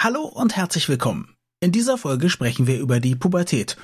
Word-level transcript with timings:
Hallo 0.00 0.22
und 0.22 0.54
herzlich 0.54 0.88
willkommen. 0.88 1.34
In 1.58 1.72
dieser 1.72 1.98
Folge 1.98 2.30
sprechen 2.30 2.68
wir 2.68 2.78
über 2.78 3.00
die 3.00 3.16
Pubertät. 3.16 3.76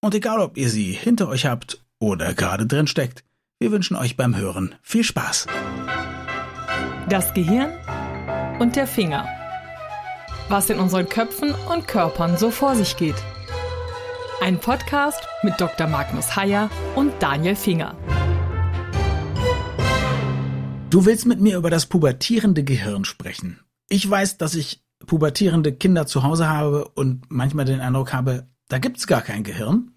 Und 0.00 0.12
egal, 0.12 0.40
ob 0.40 0.56
ihr 0.56 0.68
sie 0.68 0.90
hinter 0.90 1.28
euch 1.28 1.46
habt 1.46 1.80
oder 2.00 2.34
gerade 2.34 2.66
drin 2.66 2.88
steckt, 2.88 3.22
wir 3.60 3.70
wünschen 3.70 3.96
euch 3.96 4.16
beim 4.16 4.36
Hören 4.36 4.74
viel 4.82 5.04
Spaß. 5.04 5.46
Das 7.08 7.32
Gehirn 7.32 7.70
und 8.58 8.74
der 8.74 8.88
Finger. 8.88 9.28
Was 10.48 10.68
in 10.68 10.80
unseren 10.80 11.08
Köpfen 11.08 11.54
und 11.72 11.86
Körpern 11.86 12.36
so 12.36 12.50
vor 12.50 12.74
sich 12.74 12.96
geht. 12.96 13.22
Ein 14.40 14.58
Podcast 14.58 15.20
mit 15.44 15.60
Dr. 15.60 15.86
Magnus 15.86 16.34
Heyer 16.34 16.70
und 16.96 17.12
Daniel 17.20 17.54
Finger. 17.54 17.96
Du 20.90 21.06
willst 21.06 21.24
mit 21.24 21.38
mir 21.40 21.56
über 21.56 21.70
das 21.70 21.86
pubertierende 21.86 22.64
Gehirn 22.64 23.04
sprechen. 23.04 23.60
Ich 23.88 24.10
weiß, 24.10 24.38
dass 24.38 24.56
ich 24.56 24.81
pubertierende 25.06 25.72
Kinder 25.72 26.06
zu 26.06 26.22
Hause 26.22 26.48
habe 26.48 26.88
und 26.94 27.22
manchmal 27.28 27.64
den 27.64 27.80
Eindruck 27.80 28.12
habe, 28.12 28.46
da 28.68 28.78
gibt's 28.78 29.06
gar 29.06 29.22
kein 29.22 29.44
Gehirn. 29.44 29.92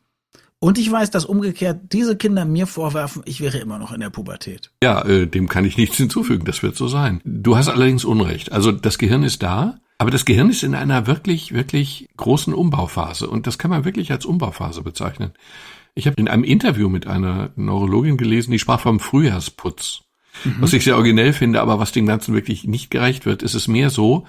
Und 0.59 0.78
ich 0.78 0.91
weiß, 0.91 1.12
dass 1.12 1.26
umgekehrt 1.26 1.94
diese 1.94 2.16
Kinder 2.16 2.45
mir 2.45 2.66
vorwerfen, 2.66 3.22
ich 3.26 3.41
wäre 3.41 3.59
immer 3.59 3.78
noch 3.78 3.91
in 3.91 4.00
der 4.00 4.09
Pubertät. 4.09 4.72
Ja, 4.81 5.04
äh, 5.05 5.28
dem 5.28 5.48
kann 5.48 5.66
ich 5.66 5.78
nichts 5.78 5.98
hinzufügen, 5.98 6.45
das 6.45 6.64
wird 6.64 6.76
so 6.76 6.88
sein. 6.88 7.22
Du 7.23 7.55
hast 7.55 7.68
allerdings 7.68 8.05
Unrecht. 8.05 8.52
Also 8.52 8.72
das 8.72 8.98
Gehirn 8.98 9.23
ist 9.23 9.44
da, 9.44 9.80
aber 9.98 10.12
das 10.12 10.26
Gehirn 10.26 10.50
ist 10.50 10.64
in 10.64 10.76
einer 10.76 11.08
wirklich, 11.08 11.53
wirklich 11.53 12.09
großen 12.17 12.53
Umbauphase 12.53 13.28
und 13.28 13.48
das 13.48 13.58
kann 13.58 13.72
man 13.72 13.86
wirklich 13.86 14.12
als 14.12 14.26
Umbauphase 14.26 14.81
bezeichnen. 14.81 15.34
Ich 15.94 16.08
habe 16.08 16.20
in 16.20 16.28
einem 16.28 16.44
Interview 16.44 16.90
mit 16.90 17.08
einer 17.08 17.52
Neurologin 17.56 18.17
gelesen, 18.17 18.52
die 18.52 18.59
sprach 18.59 18.81
vom 18.81 19.00
Frühjahrsputz. 19.00 20.02
Mhm. 20.44 20.56
Was 20.59 20.73
ich 20.73 20.84
sehr 20.84 20.95
originell 20.95 21.31
finde, 21.31 21.62
aber 21.62 21.80
was 21.80 21.94
dem 21.94 22.06
Ganzen 22.06 22.34
wirklich 22.34 22.66
nicht 22.66 22.92
gerecht 22.92 23.26
wird, 23.26 23.44
ist 23.44 23.53
es 23.53 23.67
mehr 23.67 23.90
so, 23.90 24.26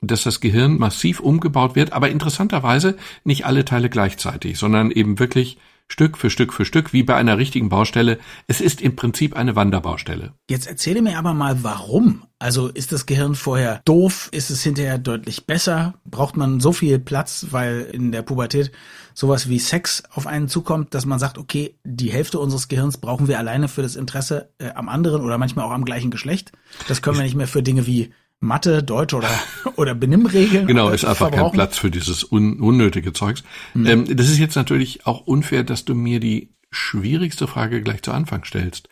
dass 0.00 0.22
das 0.22 0.40
Gehirn 0.40 0.78
massiv 0.78 1.20
umgebaut 1.20 1.76
wird, 1.76 1.92
aber 1.92 2.10
interessanterweise 2.10 2.96
nicht 3.24 3.44
alle 3.46 3.64
Teile 3.64 3.90
gleichzeitig, 3.90 4.58
sondern 4.58 4.90
eben 4.90 5.18
wirklich 5.18 5.58
Stück 5.90 6.16
für 6.16 6.30
Stück 6.30 6.52
für 6.52 6.64
Stück, 6.64 6.92
wie 6.92 7.02
bei 7.02 7.16
einer 7.16 7.36
richtigen 7.36 7.68
Baustelle. 7.68 8.18
Es 8.46 8.60
ist 8.60 8.80
im 8.80 8.94
Prinzip 8.94 9.36
eine 9.36 9.56
Wanderbaustelle. 9.56 10.34
Jetzt 10.48 10.68
erzähle 10.68 11.02
mir 11.02 11.18
aber 11.18 11.34
mal, 11.34 11.64
warum. 11.64 12.22
Also 12.38 12.68
ist 12.68 12.92
das 12.92 13.06
Gehirn 13.06 13.34
vorher 13.34 13.82
doof? 13.84 14.28
Ist 14.32 14.50
es 14.50 14.62
hinterher 14.62 14.98
deutlich 14.98 15.46
besser? 15.46 15.94
Braucht 16.04 16.36
man 16.36 16.60
so 16.60 16.72
viel 16.72 17.00
Platz, 17.00 17.48
weil 17.50 17.88
in 17.92 18.12
der 18.12 18.22
Pubertät 18.22 18.70
sowas 19.14 19.48
wie 19.48 19.58
Sex 19.58 20.04
auf 20.12 20.28
einen 20.28 20.48
zukommt, 20.48 20.94
dass 20.94 21.06
man 21.06 21.18
sagt, 21.18 21.38
okay, 21.38 21.76
die 21.84 22.12
Hälfte 22.12 22.38
unseres 22.38 22.68
Gehirns 22.68 22.98
brauchen 22.98 23.26
wir 23.26 23.38
alleine 23.38 23.66
für 23.66 23.82
das 23.82 23.96
Interesse 23.96 24.50
äh, 24.58 24.70
am 24.70 24.88
anderen 24.88 25.22
oder 25.22 25.38
manchmal 25.38 25.66
auch 25.66 25.72
am 25.72 25.84
gleichen 25.84 26.12
Geschlecht. 26.12 26.52
Das 26.86 27.02
können 27.02 27.16
wir 27.16 27.24
nicht 27.24 27.34
mehr 27.34 27.48
für 27.48 27.64
Dinge 27.64 27.86
wie 27.86 28.12
Mathe, 28.40 28.82
Deutsch 28.82 29.14
oder, 29.14 29.30
oder 29.76 29.94
Benimmregeln. 29.94 30.66
Genau, 30.66 30.88
ist 30.88 31.04
einfach 31.04 31.30
kein 31.30 31.52
Platz 31.52 31.78
für 31.78 31.90
dieses 31.90 32.24
un 32.24 32.60
unnötige 32.60 33.12
Zeugs. 33.12 33.44
Mhm. 33.74 33.86
Ähm, 33.86 34.16
das 34.16 34.28
ist 34.28 34.38
jetzt 34.38 34.56
natürlich 34.56 35.06
auch 35.06 35.26
unfair, 35.26 35.62
dass 35.62 35.84
du 35.84 35.94
mir 35.94 36.20
die 36.20 36.54
schwierigste 36.70 37.46
Frage 37.46 37.82
gleich 37.82 38.02
zu 38.02 38.12
Anfang 38.12 38.44
stellst. 38.44 38.88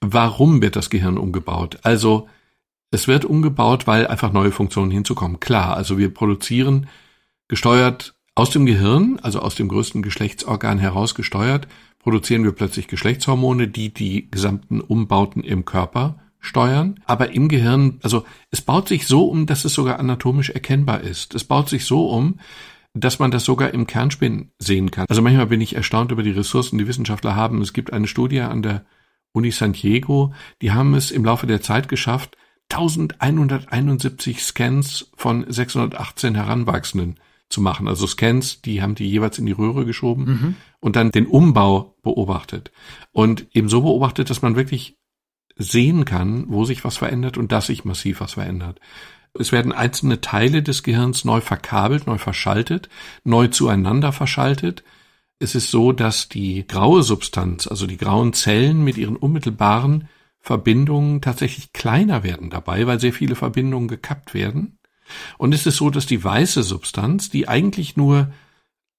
Warum 0.00 0.60
wird 0.60 0.76
das 0.76 0.90
Gehirn 0.90 1.16
umgebaut? 1.16 1.78
Also, 1.82 2.28
es 2.90 3.08
wird 3.08 3.24
umgebaut, 3.24 3.86
weil 3.86 4.06
einfach 4.06 4.32
neue 4.32 4.52
Funktionen 4.52 4.90
hinzukommen. 4.90 5.40
Klar, 5.40 5.76
also 5.76 5.98
wir 5.98 6.12
produzieren 6.12 6.88
gesteuert 7.48 8.14
aus 8.34 8.50
dem 8.50 8.66
Gehirn, 8.66 9.18
also 9.22 9.40
aus 9.40 9.54
dem 9.54 9.68
größten 9.68 10.02
Geschlechtsorgan 10.02 10.78
heraus 10.78 11.14
gesteuert, 11.14 11.66
produzieren 11.98 12.44
wir 12.44 12.52
plötzlich 12.52 12.86
Geschlechtshormone, 12.86 13.68
die 13.68 13.92
die 13.92 14.30
gesamten 14.30 14.80
Umbauten 14.80 15.42
im 15.42 15.64
Körper 15.64 16.18
steuern, 16.46 17.00
aber 17.04 17.32
im 17.32 17.48
Gehirn, 17.48 17.98
also 18.02 18.24
es 18.50 18.60
baut 18.60 18.88
sich 18.88 19.06
so 19.06 19.26
um, 19.26 19.46
dass 19.46 19.64
es 19.64 19.74
sogar 19.74 19.98
anatomisch 19.98 20.50
erkennbar 20.50 21.00
ist. 21.00 21.34
Es 21.34 21.44
baut 21.44 21.68
sich 21.68 21.84
so 21.84 22.08
um, 22.08 22.40
dass 22.94 23.18
man 23.18 23.30
das 23.30 23.44
sogar 23.44 23.74
im 23.74 23.86
Kernspin 23.86 24.50
sehen 24.58 24.90
kann. 24.90 25.06
Also 25.08 25.22
manchmal 25.22 25.46
bin 25.46 25.60
ich 25.60 25.76
erstaunt 25.76 26.12
über 26.12 26.22
die 26.22 26.30
Ressourcen, 26.30 26.78
die 26.78 26.88
Wissenschaftler 26.88 27.36
haben. 27.36 27.60
Es 27.60 27.72
gibt 27.72 27.92
eine 27.92 28.06
Studie 28.06 28.40
an 28.40 28.62
der 28.62 28.84
Uni 29.32 29.50
San 29.50 29.72
Diego, 29.72 30.32
die 30.62 30.72
haben 30.72 30.94
es 30.94 31.10
im 31.10 31.24
Laufe 31.24 31.46
der 31.46 31.60
Zeit 31.60 31.88
geschafft, 31.88 32.38
1171 32.70 34.42
Scans 34.42 35.10
von 35.14 35.44
618 35.46 36.34
Heranwachsenden 36.34 37.20
zu 37.48 37.60
machen. 37.60 37.86
Also 37.86 38.06
Scans, 38.06 38.62
die 38.62 38.82
haben 38.82 38.94
die 38.94 39.08
jeweils 39.08 39.38
in 39.38 39.46
die 39.46 39.52
Röhre 39.52 39.84
geschoben 39.84 40.24
mhm. 40.24 40.54
und 40.80 40.96
dann 40.96 41.12
den 41.12 41.26
Umbau 41.26 41.96
beobachtet. 42.02 42.72
Und 43.12 43.46
eben 43.52 43.68
so 43.68 43.82
beobachtet, 43.82 44.30
dass 44.30 44.42
man 44.42 44.56
wirklich 44.56 44.96
sehen 45.56 46.04
kann, 46.04 46.44
wo 46.48 46.64
sich 46.64 46.84
was 46.84 46.96
verändert 46.96 47.38
und 47.38 47.52
dass 47.52 47.66
sich 47.66 47.84
massiv 47.84 48.20
was 48.20 48.34
verändert. 48.34 48.80
Es 49.38 49.52
werden 49.52 49.72
einzelne 49.72 50.20
Teile 50.20 50.62
des 50.62 50.82
Gehirns 50.82 51.24
neu 51.24 51.40
verkabelt, 51.40 52.06
neu 52.06 52.18
verschaltet, 52.18 52.88
neu 53.24 53.48
zueinander 53.48 54.12
verschaltet. 54.12 54.82
Es 55.38 55.54
ist 55.54 55.70
so, 55.70 55.92
dass 55.92 56.28
die 56.28 56.66
graue 56.66 57.02
Substanz, 57.02 57.66
also 57.66 57.86
die 57.86 57.98
grauen 57.98 58.32
Zellen 58.32 58.82
mit 58.82 58.96
ihren 58.96 59.16
unmittelbaren 59.16 60.08
Verbindungen 60.40 61.20
tatsächlich 61.20 61.72
kleiner 61.72 62.22
werden 62.22 62.50
dabei, 62.50 62.86
weil 62.86 63.00
sehr 63.00 63.12
viele 63.12 63.34
Verbindungen 63.34 63.88
gekappt 63.88 64.32
werden. 64.32 64.78
Und 65.38 65.54
es 65.54 65.66
ist 65.66 65.76
so, 65.76 65.90
dass 65.90 66.06
die 66.06 66.22
weiße 66.22 66.62
Substanz, 66.62 67.30
die 67.30 67.48
eigentlich 67.48 67.96
nur 67.96 68.32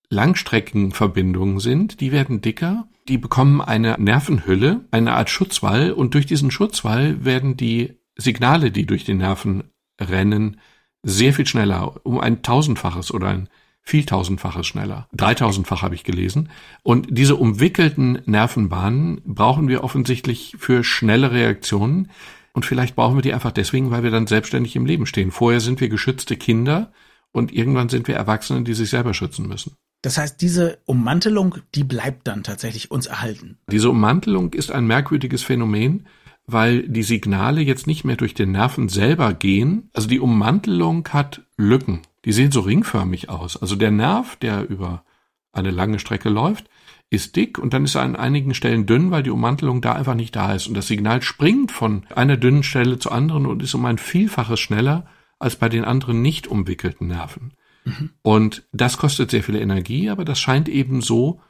Langstreckenverbindungen 0.10 1.60
sind, 1.60 2.00
die 2.00 2.12
werden 2.12 2.42
dicker, 2.42 2.88
die 3.08 3.18
bekommen 3.18 3.62
eine 3.62 3.96
Nervenhülle, 4.00 4.86
eine 4.92 5.14
Art 5.14 5.30
Schutzwall 5.30 5.92
und 5.92 6.14
durch 6.14 6.26
diesen 6.26 6.52
Schutzwall 6.52 7.24
werden 7.24 7.58
die 7.58 8.00
Signale, 8.16 8.72
die 8.72 8.86
durch 8.86 9.04
die 9.04 9.14
Nerven 9.14 9.66
rennen, 10.00 10.60
sehr 11.04 11.34
viel 11.34 11.46
schneller, 11.46 12.06
um 12.06 12.20
ein 12.20 12.42
tausendfaches 12.42 13.14
oder 13.14 13.28
ein 13.30 13.50
vieltausendfaches 13.82 14.68
schneller. 14.68 15.08
Dreitausendfach 15.14 15.82
habe 15.82 15.96
ich 15.96 16.04
gelesen. 16.04 16.50
Und 16.84 17.08
diese 17.10 17.38
umwickelten 17.38 18.22
Nervenbahnen 18.26 19.22
brauchen 19.24 19.70
wir 19.70 19.84
offensichtlich 19.84 20.56
für 20.60 20.84
schnelle 20.84 21.32
Reaktionen. 21.32 22.12
Und 22.52 22.66
vielleicht 22.66 22.96
brauchen 22.96 23.16
wir 23.16 23.22
die 23.22 23.34
einfach 23.34 23.54
deswegen, 23.54 23.92
weil 23.92 24.04
wir 24.04 24.12
dann 24.12 24.28
selbstständig 24.28 24.76
im 24.76 24.86
Leben 24.86 25.06
stehen. 25.06 25.32
Vorher 25.32 25.62
sind 25.62 25.80
wir 25.80 25.88
geschützte 25.88 26.36
Kinder 26.36 26.92
und 27.32 27.54
irgendwann 27.54 27.88
sind 27.88 28.10
wir 28.10 28.16
Erwachsene, 28.16 28.64
die 28.64 28.74
sich 28.74 28.90
selber 28.90 29.14
schützen 29.14 29.48
müssen. 29.48 29.76
Das 30.02 30.18
heißt, 30.18 30.42
diese 30.42 30.80
Ummantelung, 30.86 31.56
die 31.76 31.84
bleibt 31.84 32.28
dann 32.28 32.44
tatsächlich 32.44 32.92
uns 32.92 33.08
erhalten. 33.08 33.58
Diese 33.72 33.90
Ummantelung 33.90 34.54
ist 34.54 34.72
ein 34.72 34.86
merkwürdiges 34.86 35.44
Phänomen, 35.44 36.08
weil 36.46 36.88
die 36.88 37.04
Signale 37.04 37.62
jetzt 37.62 37.88
nicht 37.88 38.06
mehr 38.06 38.16
durch 38.16 38.34
den 38.34 38.52
Nerven 38.52 38.90
selber 38.90 39.34
gehen. 39.34 39.90
Also 39.94 40.08
die 40.08 40.20
Ummantelung 40.20 41.08
hat 41.10 41.42
Lücken. 41.58 42.02
Die 42.26 42.32
sehen 42.32 42.52
so 42.52 42.62
ringförmig 42.62 43.30
aus. 43.30 43.58
Also 43.62 43.76
der 43.76 43.92
Nerv, 43.92 44.38
der 44.38 44.70
über 44.70 45.04
eine 45.52 45.72
lange 45.72 46.00
Strecke 46.00 46.30
läuft, 46.30 46.70
ist 47.10 47.36
dick 47.36 47.58
und 47.58 47.74
dann 47.74 47.86
ist 47.86 47.96
er 47.96 48.02
an 48.02 48.16
einigen 48.16 48.54
Stellen 48.54 48.86
dünn, 48.86 49.12
weil 49.12 49.24
die 49.24 49.30
Ummantelung 49.30 49.82
da 49.82 49.94
einfach 49.94 50.16
nicht 50.16 50.36
da 50.36 50.54
ist. 50.54 50.68
Und 50.68 50.74
das 50.74 50.88
Signal 50.88 51.22
springt 51.22 51.72
von 51.72 52.06
einer 52.14 52.38
dünnen 52.38 52.64
Stelle 52.64 53.00
zur 53.00 53.14
anderen 53.14 53.46
und 53.46 53.64
ist 53.64 53.74
um 53.74 53.86
ein 53.86 53.98
Vielfaches 53.98 54.60
schneller 54.60 55.08
als 55.40 55.56
bei 55.56 55.70
den 55.70 55.86
anderen 55.86 56.22
nicht 56.22 56.48
umwickelten 56.48 57.08
Nerven. 57.08 57.54
Und 58.22 58.68
das 58.72 58.98
kostet 58.98 59.32
sehr 59.32 59.44
viel 59.44 59.56
Energie, 59.56 60.10
aber 60.10 60.26
das 60.26 60.40
scheint 60.40 60.70
eben 60.70 61.02
so 61.02 61.42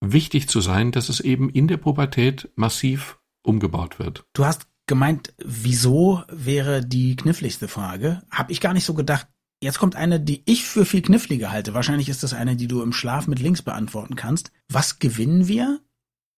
wichtig 0.00 0.48
zu 0.48 0.60
sein, 0.60 0.92
dass 0.92 1.08
es 1.08 1.20
eben 1.20 1.50
in 1.50 1.68
der 1.68 1.76
Pubertät 1.76 2.50
massiv 2.56 3.18
umgebaut 3.42 3.98
wird. 3.98 4.24
Du 4.32 4.44
hast 4.44 4.66
gemeint, 4.86 5.34
wieso 5.38 6.22
wäre 6.28 6.84
die 6.84 7.16
kniffligste 7.16 7.68
Frage? 7.68 8.22
Hab 8.30 8.50
ich 8.50 8.60
gar 8.60 8.74
nicht 8.74 8.84
so 8.84 8.94
gedacht. 8.94 9.28
Jetzt 9.60 9.78
kommt 9.78 9.96
eine, 9.96 10.20
die 10.20 10.42
ich 10.46 10.64
für 10.64 10.84
viel 10.84 11.02
kniffliger 11.02 11.50
halte. 11.50 11.74
Wahrscheinlich 11.74 12.08
ist 12.08 12.22
das 12.22 12.32
eine, 12.32 12.54
die 12.54 12.68
du 12.68 12.80
im 12.82 12.92
Schlaf 12.92 13.26
mit 13.26 13.40
links 13.40 13.62
beantworten 13.62 14.14
kannst. 14.14 14.52
Was 14.68 15.00
gewinnen 15.00 15.48
wir 15.48 15.80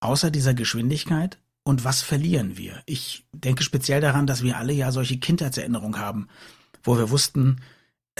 außer 0.00 0.30
dieser 0.30 0.54
Geschwindigkeit 0.54 1.38
und 1.62 1.84
was 1.84 2.00
verlieren 2.00 2.56
wir? 2.56 2.82
Ich 2.86 3.26
denke 3.32 3.62
speziell 3.62 4.00
daran, 4.00 4.26
dass 4.26 4.42
wir 4.42 4.56
alle 4.56 4.72
ja 4.72 4.90
solche 4.90 5.18
Kindheitserinnerungen 5.18 6.00
haben, 6.00 6.28
wo 6.82 6.96
wir 6.96 7.10
wussten, 7.10 7.60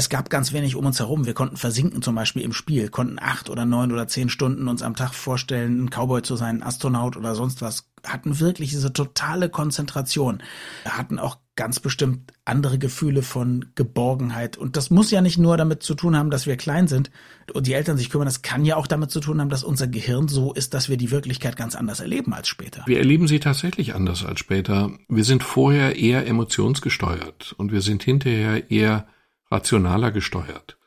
es 0.00 0.09
gab 0.09 0.31
ganz 0.31 0.55
wenig 0.55 0.77
um 0.77 0.87
uns 0.87 0.99
herum. 0.99 1.27
Wir 1.27 1.34
konnten 1.34 1.58
versinken 1.58 2.00
zum 2.00 2.14
Beispiel 2.14 2.41
im 2.41 2.55
Spiel, 2.55 2.88
konnten 2.88 3.19
acht 3.20 3.50
oder 3.50 3.67
neun 3.67 3.93
oder 3.93 4.08
zehn 4.08 4.31
Stunden 4.31 4.67
uns 4.67 4.81
am 4.81 4.97
Tag 4.97 5.14
vorstellen, 5.14 5.85
ein 5.85 5.91
Cowboy 5.91 6.23
zu 6.23 6.37
sein, 6.37 6.56
ein 6.56 6.62
Astronaut 6.62 7.19
oder 7.19 7.35
sonst 7.35 7.61
was. 7.61 7.91
Hatten 8.06 8.41
wirklich 8.41 8.70
diese 8.70 8.94
totale 8.94 9.50
Konzentration. 9.50 10.43
Hatten 10.87 11.19
auch 11.19 11.37
ganz 11.55 11.81
bestimmt 11.81 12.32
andere 12.47 12.79
Gefühle 12.79 13.20
von 13.20 13.67
Geborgenheit. 13.75 14.56
Und 14.56 14.79
das 14.79 14.88
muss 14.88 15.11
ja 15.11 15.20
nicht 15.20 15.37
nur 15.37 15.58
damit 15.58 15.82
zu 15.82 15.94
tun 15.94 16.17
haben, 16.17 16.31
dass 16.31 16.47
wir 16.47 16.56
klein 16.56 16.88
sind 16.88 17.11
und 17.52 17.67
die 17.67 17.75
Eltern 17.75 17.99
sich 17.99 18.08
kümmern. 18.08 18.25
Das 18.25 18.41
kann 18.41 18.64
ja 18.64 18.76
auch 18.76 18.87
damit 18.87 19.11
zu 19.11 19.20
tun 19.20 19.38
haben, 19.38 19.50
dass 19.50 19.62
unser 19.62 19.87
Gehirn 19.87 20.29
so 20.29 20.55
ist, 20.55 20.73
dass 20.73 20.88
wir 20.88 20.97
die 20.97 21.11
Wirklichkeit 21.11 21.58
ganz 21.58 21.76
anders 21.76 22.00
erleben 22.00 22.32
als 22.32 22.49
später. 22.49 22.85
Wir 22.87 22.97
erleben 22.97 23.29
sie 23.29 23.38
tatsächlich 23.38 23.94
anders 23.94 24.25
als 24.25 24.41
später. 24.41 24.93
Wir 25.11 25.25
sind 25.25 25.43
vorher 25.43 25.97
eher 25.97 26.26
emotionsgesteuert 26.26 27.55
und 27.58 27.70
wir 27.70 27.82
sind 27.82 28.02
hinterher 28.02 28.70
eher 28.70 29.06
rationaler 29.50 30.11
gesteuert. 30.12 30.79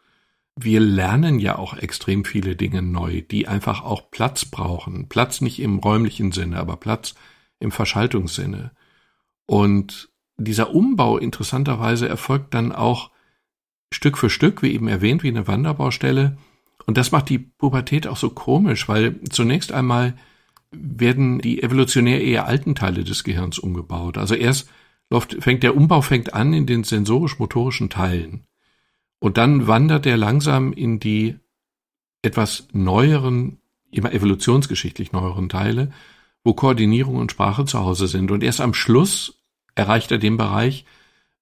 Wir 0.56 0.80
lernen 0.80 1.39
ja 1.39 1.57
auch 1.57 1.75
extrem 1.75 2.25
viele 2.25 2.56
Dinge 2.56 2.81
neu, 2.81 3.21
die 3.21 3.48
einfach 3.48 3.83
auch 3.83 4.12
Platz 4.12 4.45
brauchen. 4.45 5.10
Platz 5.10 5.42
nicht 5.42 5.60
im 5.60 5.80
räumlichen 5.80 6.31
Sinne, 6.31 6.57
aber 6.57 6.77
Platz 6.77 7.15
im 7.60 7.71
Verschaltungssinne. 7.71 8.71
Und 9.45 10.10
dieser 10.38 10.74
Umbau 10.74 11.18
interessanterweise 11.18 12.07
erfolgt 12.07 12.54
dann 12.54 12.71
auch 12.71 13.12
Stück 13.92 14.18
für 14.18 14.30
Stück, 14.30 14.62
wie 14.62 14.74
eben 14.74 14.88
erwähnt, 14.88 15.24
wie 15.24 15.30
eine 15.30 15.48
Wanderbaustelle. 15.48 16.38
Und 16.86 16.98
das 16.98 17.12
macht 17.12 17.30
die 17.30 17.39
Pubertät 17.39 18.07
auch 18.07 18.18
so 18.18 18.30
komisch, 18.30 18.88
weil 18.88 19.21
zunächst 19.30 19.71
einmal 19.71 20.15
werden 20.71 21.39
die 21.39 21.62
evolutionär 21.62 22.21
eher 22.21 22.48
alten 22.48 22.75
Teile 22.75 23.04
des 23.04 23.24
Gehirns 23.24 23.60
umgebaut. 23.60 24.18
Also 24.18 24.36
erst 24.36 24.69
läuft, 25.10 25.38
fängt 25.39 25.63
der 25.63 25.75
Umbau 25.75 26.01
fängt 26.01 26.33
an 26.33 26.54
in 26.54 26.65
den 26.65 26.83
sensorisch-motorischen 26.83 27.89
Teilen. 27.89 28.45
Und 29.24 29.38
dann 29.38 29.68
wandert 29.68 30.06
er 30.06 30.18
langsam 30.18 30.74
in 30.74 31.00
die 31.00 31.38
etwas 32.24 32.68
neueren, 32.74 33.58
immer 33.90 34.12
evolutionsgeschichtlich 34.12 35.14
neueren 35.14 35.48
Teile, 35.48 35.94
wo 36.44 36.54
Koordinierung 36.54 37.16
und 37.16 37.31
Sprache 37.31 37.64
zu 37.64 37.80
Hause 37.80 38.10
sind. 38.10 38.31
Und 38.31 38.44
erst 38.44 38.60
am 38.60 38.74
Schluss 38.74 39.42
erreicht 39.75 40.12
er 40.12 40.18
den 40.18 40.36
Bereich, 40.36 40.84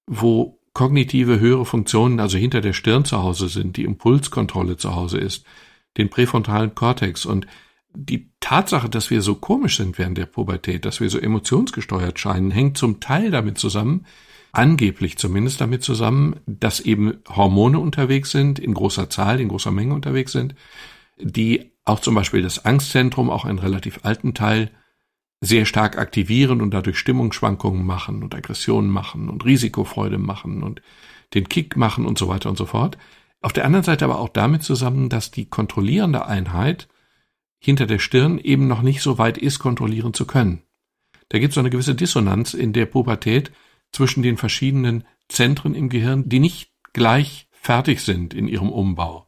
wo 0.06 0.60
kognitive 0.74 1.40
höhere 1.40 1.66
Funktionen, 1.66 2.20
also 2.20 2.38
hinter 2.38 2.60
der 2.60 2.72
Stirn 2.72 3.04
zu 3.04 3.20
Hause 3.20 3.48
sind, 3.48 3.76
die 3.76 3.82
Impulskontrolle 3.82 4.76
zu 4.76 4.94
Hause 4.94 5.18
ist, 5.18 5.44
den 5.96 6.08
präfrontalen 6.08 6.76
Kortex. 6.76 7.26
Und 7.26 7.48
die 7.94 8.30
Tatsache, 8.38 8.90
dass 8.90 9.10
wir 9.10 9.22
so 9.22 9.34
komisch 9.34 9.78
sind 9.78 9.98
während 9.98 10.18
der 10.18 10.26
Pubertät, 10.26 10.84
dass 10.84 11.00
wir 11.00 11.10
so 11.10 11.18
emotionsgesteuert 11.18 12.20
scheinen, 12.20 12.52
hängt 12.52 12.78
zum 12.78 13.00
Teil 13.00 13.32
damit 13.32 13.58
zusammen, 13.58 14.06
angeblich 14.52 15.18
zumindest 15.18 15.60
damit 15.60 15.82
zusammen, 15.82 16.40
dass 16.46 16.80
eben 16.80 17.18
Hormone 17.28 17.78
unterwegs 17.78 18.30
sind, 18.30 18.58
in 18.58 18.74
großer 18.74 19.10
Zahl, 19.10 19.40
in 19.40 19.48
großer 19.48 19.70
Menge 19.70 19.94
unterwegs 19.94 20.32
sind, 20.32 20.54
die 21.18 21.72
auch 21.84 22.00
zum 22.00 22.14
Beispiel 22.14 22.42
das 22.42 22.64
Angstzentrum, 22.64 23.30
auch 23.30 23.44
einen 23.44 23.58
relativ 23.58 24.00
alten 24.04 24.34
Teil, 24.34 24.70
sehr 25.40 25.66
stark 25.66 25.98
aktivieren 25.98 26.60
und 26.60 26.72
dadurch 26.72 26.98
Stimmungsschwankungen 26.98 27.84
machen 27.84 28.22
und 28.22 28.34
Aggressionen 28.34 28.88
machen 28.88 29.28
und 29.28 29.44
Risikofreude 29.44 30.18
machen 30.18 30.62
und 30.62 30.82
den 31.34 31.48
Kick 31.48 31.76
machen 31.76 32.06
und 32.06 32.16
so 32.16 32.28
weiter 32.28 32.48
und 32.48 32.56
so 32.56 32.66
fort. 32.66 32.96
Auf 33.40 33.52
der 33.52 33.64
anderen 33.64 33.82
Seite 33.84 34.04
aber 34.04 34.20
auch 34.20 34.28
damit 34.28 34.62
zusammen, 34.62 35.08
dass 35.08 35.32
die 35.32 35.46
kontrollierende 35.46 36.26
Einheit 36.26 36.88
hinter 37.58 37.86
der 37.86 37.98
Stirn 37.98 38.38
eben 38.38 38.68
noch 38.68 38.82
nicht 38.82 39.02
so 39.02 39.18
weit 39.18 39.36
ist, 39.36 39.58
kontrollieren 39.58 40.14
zu 40.14 40.26
können. 40.26 40.62
Da 41.28 41.38
gibt 41.38 41.50
es 41.50 41.54
so 41.54 41.60
eine 41.60 41.70
gewisse 41.70 41.96
Dissonanz 41.96 42.54
in 42.54 42.72
der 42.72 42.86
Pubertät 42.86 43.50
zwischen 43.92 44.22
den 44.22 44.36
verschiedenen 44.36 45.04
Zentren 45.28 45.74
im 45.74 45.88
Gehirn, 45.88 46.28
die 46.28 46.40
nicht 46.40 46.72
gleich 46.92 47.48
fertig 47.50 48.00
sind 48.00 48.34
in 48.34 48.48
ihrem 48.48 48.70
Umbau. 48.70 49.26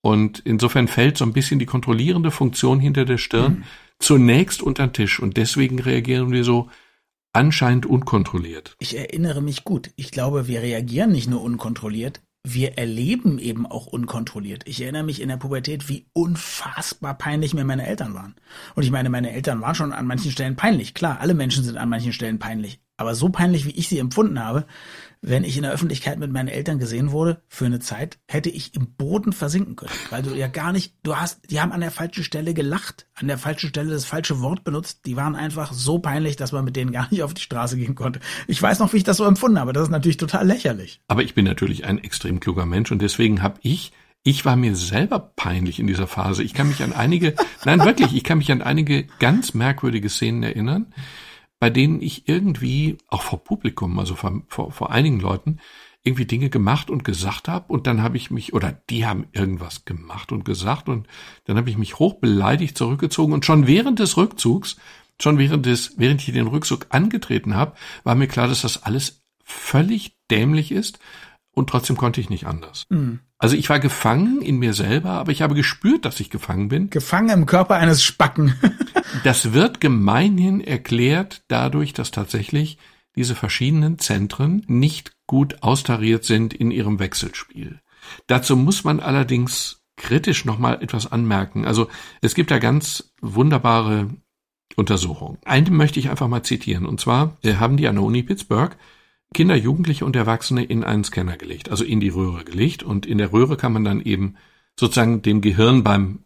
Und 0.00 0.40
insofern 0.40 0.88
fällt 0.88 1.18
so 1.18 1.24
ein 1.24 1.32
bisschen 1.32 1.58
die 1.58 1.66
kontrollierende 1.66 2.30
Funktion 2.30 2.80
hinter 2.80 3.04
der 3.04 3.18
Stirn 3.18 3.58
mhm 3.58 3.64
zunächst 3.98 4.62
unter 4.62 4.86
den 4.86 4.92
Tisch 4.92 5.20
und 5.20 5.36
deswegen 5.36 5.78
reagieren 5.78 6.30
wir 6.30 6.44
so 6.44 6.70
anscheinend 7.32 7.86
unkontrolliert. 7.86 8.76
Ich 8.78 8.96
erinnere 8.96 9.42
mich 9.42 9.64
gut. 9.64 9.90
Ich 9.96 10.10
glaube, 10.10 10.48
wir 10.48 10.62
reagieren 10.62 11.12
nicht 11.12 11.28
nur 11.28 11.42
unkontrolliert, 11.42 12.20
wir 12.44 12.78
erleben 12.78 13.38
eben 13.38 13.66
auch 13.66 13.86
unkontrolliert. 13.86 14.62
Ich 14.66 14.80
erinnere 14.80 15.02
mich 15.02 15.20
in 15.20 15.28
der 15.28 15.36
Pubertät, 15.36 15.88
wie 15.88 16.06
unfassbar 16.12 17.18
peinlich 17.18 17.52
mir 17.52 17.64
meine 17.64 17.86
Eltern 17.86 18.14
waren. 18.14 18.36
Und 18.74 18.84
ich 18.84 18.90
meine, 18.90 19.10
meine 19.10 19.32
Eltern 19.32 19.60
waren 19.60 19.74
schon 19.74 19.92
an 19.92 20.06
manchen 20.06 20.30
Stellen 20.30 20.56
peinlich. 20.56 20.94
Klar, 20.94 21.20
alle 21.20 21.34
Menschen 21.34 21.64
sind 21.64 21.76
an 21.76 21.88
manchen 21.88 22.12
Stellen 22.12 22.38
peinlich. 22.38 22.80
Aber 22.98 23.14
so 23.14 23.30
peinlich, 23.30 23.64
wie 23.64 23.70
ich 23.70 23.88
sie 23.88 23.98
empfunden 23.98 24.44
habe, 24.44 24.66
wenn 25.20 25.44
ich 25.44 25.56
in 25.56 25.62
der 25.62 25.72
Öffentlichkeit 25.72 26.18
mit 26.18 26.32
meinen 26.32 26.48
Eltern 26.48 26.78
gesehen 26.78 27.10
wurde, 27.10 27.40
für 27.48 27.66
eine 27.66 27.78
Zeit, 27.78 28.18
hätte 28.26 28.50
ich 28.50 28.74
im 28.74 28.94
Boden 28.94 29.32
versinken 29.32 29.76
können. 29.76 29.92
Weil 30.10 30.22
du 30.22 30.34
ja 30.34 30.48
gar 30.48 30.72
nicht, 30.72 30.94
du 31.04 31.16
hast, 31.16 31.50
die 31.50 31.60
haben 31.60 31.72
an 31.72 31.80
der 31.80 31.90
falschen 31.90 32.24
Stelle 32.24 32.54
gelacht, 32.54 33.06
an 33.14 33.28
der 33.28 33.38
falschen 33.38 33.68
Stelle 33.68 33.90
das 33.90 34.04
falsche 34.04 34.40
Wort 34.40 34.64
benutzt. 34.64 35.06
Die 35.06 35.16
waren 35.16 35.36
einfach 35.36 35.72
so 35.72 35.98
peinlich, 35.98 36.36
dass 36.36 36.52
man 36.52 36.64
mit 36.64 36.76
denen 36.76 36.92
gar 36.92 37.08
nicht 37.10 37.22
auf 37.22 37.34
die 37.34 37.42
Straße 37.42 37.76
gehen 37.76 37.94
konnte. 37.94 38.20
Ich 38.46 38.60
weiß 38.60 38.80
noch, 38.80 38.92
wie 38.92 38.98
ich 38.98 39.04
das 39.04 39.16
so 39.16 39.24
empfunden 39.24 39.58
habe. 39.58 39.72
Das 39.72 39.84
ist 39.84 39.90
natürlich 39.90 40.16
total 40.16 40.46
lächerlich. 40.46 41.00
Aber 41.08 41.22
ich 41.22 41.34
bin 41.34 41.44
natürlich 41.44 41.84
ein 41.84 41.98
extrem 41.98 42.40
kluger 42.40 42.66
Mensch 42.66 42.92
und 42.92 43.00
deswegen 43.00 43.42
habe 43.42 43.58
ich 43.62 43.92
ich 44.24 44.44
war 44.44 44.56
mir 44.56 44.74
selber 44.74 45.20
peinlich 45.36 45.78
in 45.78 45.86
dieser 45.86 46.08
Phase. 46.08 46.42
Ich 46.42 46.52
kann 46.52 46.68
mich 46.68 46.82
an 46.82 46.92
einige, 46.92 47.34
nein 47.64 47.80
wirklich, 47.84 48.14
ich 48.14 48.24
kann 48.24 48.38
mich 48.38 48.50
an 48.52 48.60
einige 48.60 49.04
ganz 49.20 49.54
merkwürdige 49.54 50.10
Szenen 50.10 50.42
erinnern, 50.42 50.92
bei 51.58 51.70
denen 51.70 52.00
ich 52.00 52.28
irgendwie, 52.28 52.98
auch 53.08 53.22
vor 53.22 53.42
Publikum, 53.42 53.98
also 53.98 54.14
vor, 54.14 54.42
vor, 54.48 54.70
vor 54.72 54.90
einigen 54.90 55.20
Leuten, 55.20 55.58
irgendwie 56.04 56.26
Dinge 56.26 56.48
gemacht 56.48 56.90
und 56.90 57.04
gesagt 57.04 57.48
habe 57.48 57.72
und 57.72 57.86
dann 57.86 58.02
habe 58.02 58.16
ich 58.16 58.30
mich, 58.30 58.54
oder 58.54 58.80
die 58.88 59.04
haben 59.04 59.26
irgendwas 59.32 59.84
gemacht 59.84 60.32
und 60.32 60.44
gesagt 60.44 60.88
und 60.88 61.06
dann 61.44 61.56
habe 61.56 61.68
ich 61.70 61.76
mich 61.76 61.98
hoch 61.98 62.14
beleidigt 62.14 62.78
zurückgezogen 62.78 63.32
und 63.32 63.44
schon 63.44 63.66
während 63.66 63.98
des 63.98 64.16
Rückzugs, 64.16 64.76
schon 65.20 65.38
während 65.38 65.66
des, 65.66 65.98
während 65.98 66.26
ich 66.26 66.32
den 66.32 66.46
Rückzug 66.46 66.86
angetreten 66.90 67.54
habe, 67.54 67.74
war 68.04 68.14
mir 68.14 68.28
klar, 68.28 68.48
dass 68.48 68.62
das 68.62 68.84
alles 68.84 69.22
völlig 69.44 70.16
dämlich 70.30 70.72
ist 70.72 70.98
und 71.58 71.68
trotzdem 71.68 71.96
konnte 71.96 72.20
ich 72.20 72.30
nicht 72.30 72.46
anders. 72.46 72.84
Mhm. 72.88 73.20
Also 73.36 73.56
ich 73.56 73.68
war 73.68 73.80
gefangen 73.80 74.40
in 74.42 74.58
mir 74.58 74.74
selber, 74.74 75.10
aber 75.10 75.32
ich 75.32 75.42
habe 75.42 75.54
gespürt, 75.54 76.04
dass 76.04 76.20
ich 76.20 76.30
gefangen 76.30 76.68
bin. 76.68 76.90
Gefangen 76.90 77.30
im 77.30 77.46
Körper 77.46 77.76
eines 77.76 78.02
Spacken. 78.02 78.54
das 79.24 79.52
wird 79.52 79.80
gemeinhin 79.80 80.60
erklärt 80.60 81.42
dadurch, 81.48 81.92
dass 81.92 82.10
tatsächlich 82.10 82.78
diese 83.16 83.34
verschiedenen 83.34 83.98
Zentren 83.98 84.64
nicht 84.66 85.12
gut 85.26 85.62
austariert 85.62 86.24
sind 86.24 86.54
in 86.54 86.70
ihrem 86.70 86.98
Wechselspiel. 86.98 87.80
Dazu 88.26 88.56
muss 88.56 88.84
man 88.84 89.00
allerdings 89.00 89.82
kritisch 89.96 90.44
nochmal 90.44 90.80
etwas 90.82 91.10
anmerken. 91.10 91.64
Also 91.64 91.88
es 92.20 92.34
gibt 92.34 92.50
da 92.50 92.58
ganz 92.58 93.12
wunderbare 93.20 94.08
Untersuchungen. 94.76 95.38
Eine 95.44 95.70
möchte 95.70 95.98
ich 95.98 96.08
einfach 96.08 96.28
mal 96.28 96.44
zitieren. 96.44 96.86
Und 96.86 97.00
zwar 97.00 97.36
haben 97.44 97.76
die 97.76 97.88
an 97.88 97.96
der 97.96 98.04
Uni 98.04 98.22
Pittsburgh 98.22 98.76
Kinder, 99.34 99.56
Jugendliche 99.56 100.04
und 100.04 100.16
Erwachsene 100.16 100.64
in 100.64 100.84
einen 100.84 101.04
Scanner 101.04 101.36
gelegt, 101.36 101.70
also 101.70 101.84
in 101.84 102.00
die 102.00 102.08
Röhre 102.08 102.44
gelegt. 102.44 102.82
Und 102.82 103.06
in 103.06 103.18
der 103.18 103.32
Röhre 103.32 103.56
kann 103.56 103.72
man 103.72 103.84
dann 103.84 104.00
eben 104.00 104.36
sozusagen 104.78 105.22
dem 105.22 105.40
Gehirn 105.40 105.84
beim 105.84 106.24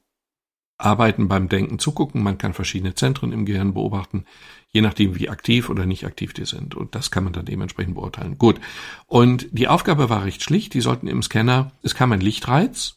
Arbeiten, 0.79 1.29
beim 1.29 1.49
Denken 1.49 1.79
zugucken. 1.79 2.23
Man 2.23 2.39
kann 2.39 2.55
verschiedene 2.55 2.95
Zentren 2.95 3.33
im 3.33 3.45
Gehirn 3.45 3.75
beobachten, 3.75 4.25
je 4.69 4.81
nachdem, 4.81 5.19
wie 5.19 5.29
aktiv 5.29 5.69
oder 5.69 5.87
nicht 5.87 6.07
aktiv 6.07 6.33
die 6.33 6.45
sind. 6.45 6.75
Und 6.75 6.95
das 6.95 7.11
kann 7.11 7.25
man 7.25 7.33
dann 7.33 7.45
dementsprechend 7.45 7.95
beurteilen. 7.95 8.39
Gut. 8.39 8.61
Und 9.07 9.49
die 9.53 9.69
Aufgabe 9.69 10.09
war 10.09 10.25
recht 10.25 10.43
schlicht. 10.43 10.75
Die 10.75 10.81
sollten 10.81 11.07
im 11.07 11.23
Scanner, 11.23 11.73
es 11.83 11.95
kam 11.95 12.13
ein 12.13 12.21
Lichtreiz 12.21 12.97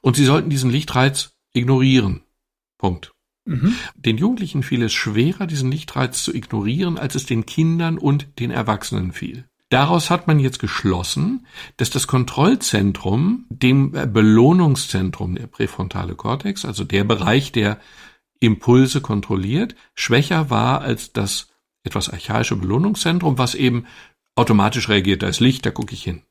und 0.00 0.16
sie 0.16 0.24
sollten 0.24 0.50
diesen 0.50 0.70
Lichtreiz 0.70 1.36
ignorieren. 1.52 2.22
Punkt. 2.78 3.12
Mhm. 3.44 3.74
Den 3.96 4.18
Jugendlichen 4.18 4.62
fiel 4.62 4.82
es 4.82 4.92
schwerer, 4.92 5.46
diesen 5.46 5.70
Lichtreiz 5.70 6.22
zu 6.22 6.34
ignorieren, 6.34 6.98
als 6.98 7.14
es 7.14 7.26
den 7.26 7.46
Kindern 7.46 7.98
und 7.98 8.38
den 8.38 8.50
Erwachsenen 8.50 9.12
fiel. 9.12 9.44
Daraus 9.68 10.10
hat 10.10 10.26
man 10.26 10.38
jetzt 10.38 10.58
geschlossen, 10.58 11.46
dass 11.78 11.88
das 11.88 12.06
Kontrollzentrum 12.06 13.46
dem 13.48 13.92
Belohnungszentrum, 13.92 15.34
der 15.34 15.46
präfrontale 15.46 16.14
Kortex, 16.14 16.66
also 16.66 16.84
der 16.84 17.04
Bereich, 17.04 17.52
der 17.52 17.80
Impulse 18.38 19.00
kontrolliert, 19.00 19.74
schwächer 19.94 20.50
war 20.50 20.82
als 20.82 21.12
das 21.12 21.48
etwas 21.84 22.10
archaische 22.10 22.56
Belohnungszentrum, 22.56 23.38
was 23.38 23.54
eben 23.54 23.86
automatisch 24.34 24.90
reagiert. 24.90 25.22
Da 25.22 25.28
ist 25.28 25.40
Licht, 25.40 25.64
da 25.64 25.70
gucke 25.70 25.94
ich 25.94 26.02
hin. 26.02 26.22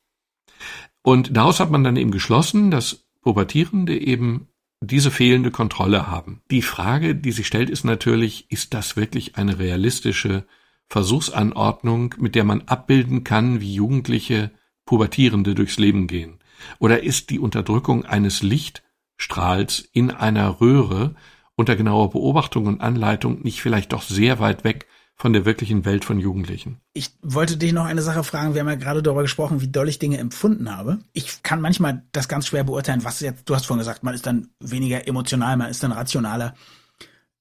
Und 1.02 1.36
daraus 1.36 1.60
hat 1.60 1.72
man 1.72 1.84
dann 1.84 1.98
eben 1.98 2.12
geschlossen, 2.12 2.70
dass 2.70 3.08
Pubertierende 3.22 3.98
eben 3.98 4.48
diese 4.82 5.12
fehlende 5.12 5.52
Kontrolle 5.52 6.08
haben. 6.08 6.42
Die 6.50 6.64
Frage, 6.64 7.16
die 7.16 7.32
sich 7.32 7.48
stellt, 7.48 7.70
ist 7.70 7.84
natürlich, 7.84 8.52
ist 8.52 8.74
das 8.74 8.96
wirklich 8.96 9.38
eine 9.38 9.60
realistische 9.60 10.46
Versuchsanordnung, 10.88 12.16
mit 12.18 12.36
der 12.36 12.44
man 12.44 12.64
abbilden 12.64 13.24
kann, 13.24 13.62
wie 13.62 13.76
Jugendliche 13.76 14.52
Pubertierende 14.86 15.56
durchs 15.56 15.78
Leben 15.78 16.08
gehen? 16.08 16.40
Oder 16.80 17.04
ist 17.04 17.30
die 17.30 17.40
Unterdrückung 17.40 18.06
eines 18.06 18.42
Lichtstrahls 18.42 19.88
in 19.94 20.12
einer 20.12 20.60
Röhre 20.60 21.16
unter 21.56 21.76
genauer 21.76 22.10
Beobachtung 22.10 22.66
und 22.66 22.82
Anleitung 22.82 23.42
nicht 23.44 23.62
vielleicht 23.62 23.94
doch 23.94 24.02
sehr 24.02 24.40
weit 24.40 24.64
weg 24.64 24.88
von 25.22 25.34
der 25.34 25.46
wirklichen 25.46 25.86
Welt 25.86 26.04
von 26.04 26.18
Jugendlichen. 26.18 26.82
Ich 26.94 27.12
wollte 27.22 27.56
dich 27.56 27.74
noch 27.74 27.86
eine 27.86 28.02
Sache 28.02 28.24
fragen. 28.24 28.56
Wir 28.56 28.62
haben 28.62 28.70
ja 28.70 28.74
gerade 28.74 29.04
darüber 29.04 29.22
gesprochen, 29.22 29.62
wie 29.62 29.68
doll 29.68 29.88
ich 29.88 30.00
Dinge 30.00 30.18
empfunden 30.18 30.76
habe. 30.76 30.98
Ich 31.14 31.44
kann 31.44 31.62
manchmal 31.62 32.02
das 32.12 32.28
ganz 32.28 32.48
schwer 32.48 32.64
beurteilen, 32.64 33.04
was 33.04 33.20
jetzt, 33.20 33.48
du 33.48 33.54
hast 33.54 33.68
vorhin 33.68 33.82
gesagt, 33.82 34.02
man 34.02 34.16
ist 34.16 34.26
dann 34.26 34.48
weniger 34.60 35.08
emotional, 35.08 35.58
man 35.58 35.70
ist 35.70 35.84
dann 35.84 35.92
rationaler. 35.92 36.56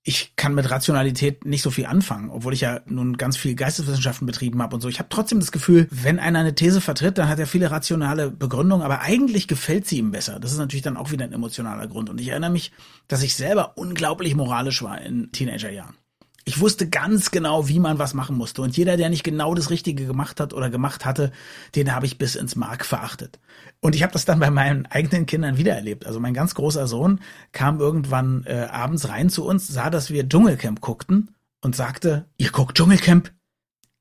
Ich 0.02 0.36
kann 0.36 0.54
mit 0.54 0.70
Rationalität 0.70 1.46
nicht 1.46 1.62
so 1.62 1.70
viel 1.70 1.86
anfangen, 1.86 2.28
obwohl 2.28 2.52
ich 2.52 2.60
ja 2.60 2.80
nun 2.84 3.16
ganz 3.16 3.38
viel 3.38 3.54
Geisteswissenschaften 3.54 4.26
betrieben 4.26 4.60
habe 4.60 4.74
und 4.74 4.82
so. 4.82 4.90
Ich 4.90 4.98
habe 4.98 5.08
trotzdem 5.08 5.40
das 5.40 5.50
Gefühl, 5.50 5.88
wenn 5.90 6.18
einer 6.18 6.40
eine 6.40 6.54
These 6.54 6.82
vertritt, 6.82 7.16
dann 7.16 7.30
hat 7.30 7.38
er 7.38 7.46
viele 7.46 7.70
rationale 7.70 8.30
Begründungen, 8.30 8.84
aber 8.84 9.00
eigentlich 9.00 9.48
gefällt 9.48 9.86
sie 9.86 9.96
ihm 9.96 10.10
besser. 10.10 10.38
Das 10.38 10.52
ist 10.52 10.58
natürlich 10.58 10.82
dann 10.82 10.98
auch 10.98 11.12
wieder 11.12 11.24
ein 11.24 11.32
emotionaler 11.32 11.86
Grund. 11.86 12.10
Und 12.10 12.20
ich 12.20 12.28
erinnere 12.28 12.50
mich, 12.50 12.72
dass 13.08 13.22
ich 13.22 13.34
selber 13.34 13.78
unglaublich 13.78 14.36
moralisch 14.36 14.82
war 14.82 15.00
in 15.00 15.32
Teenagerjahren. 15.32 15.94
Ich 16.44 16.60
wusste 16.60 16.88
ganz 16.88 17.30
genau, 17.30 17.68
wie 17.68 17.78
man 17.78 17.98
was 17.98 18.14
machen 18.14 18.36
musste. 18.36 18.62
Und 18.62 18.76
jeder, 18.76 18.96
der 18.96 19.10
nicht 19.10 19.24
genau 19.24 19.54
das 19.54 19.70
Richtige 19.70 20.06
gemacht 20.06 20.40
hat 20.40 20.54
oder 20.54 20.70
gemacht 20.70 21.04
hatte, 21.04 21.32
den 21.74 21.94
habe 21.94 22.06
ich 22.06 22.18
bis 22.18 22.34
ins 22.34 22.56
Mark 22.56 22.84
verachtet. 22.84 23.38
Und 23.80 23.94
ich 23.94 24.02
habe 24.02 24.12
das 24.12 24.24
dann 24.24 24.40
bei 24.40 24.50
meinen 24.50 24.86
eigenen 24.86 25.26
Kindern 25.26 25.58
wiedererlebt. 25.58 26.06
Also 26.06 26.18
mein 26.18 26.34
ganz 26.34 26.54
großer 26.54 26.86
Sohn 26.86 27.20
kam 27.52 27.78
irgendwann 27.78 28.44
äh, 28.46 28.68
abends 28.70 29.08
rein 29.08 29.28
zu 29.28 29.44
uns, 29.44 29.68
sah, 29.68 29.90
dass 29.90 30.10
wir 30.10 30.28
Dschungelcamp 30.28 30.80
guckten 30.80 31.30
und 31.62 31.76
sagte, 31.76 32.26
ihr 32.38 32.50
guckt 32.50 32.76
Dschungelcamp? 32.76 33.32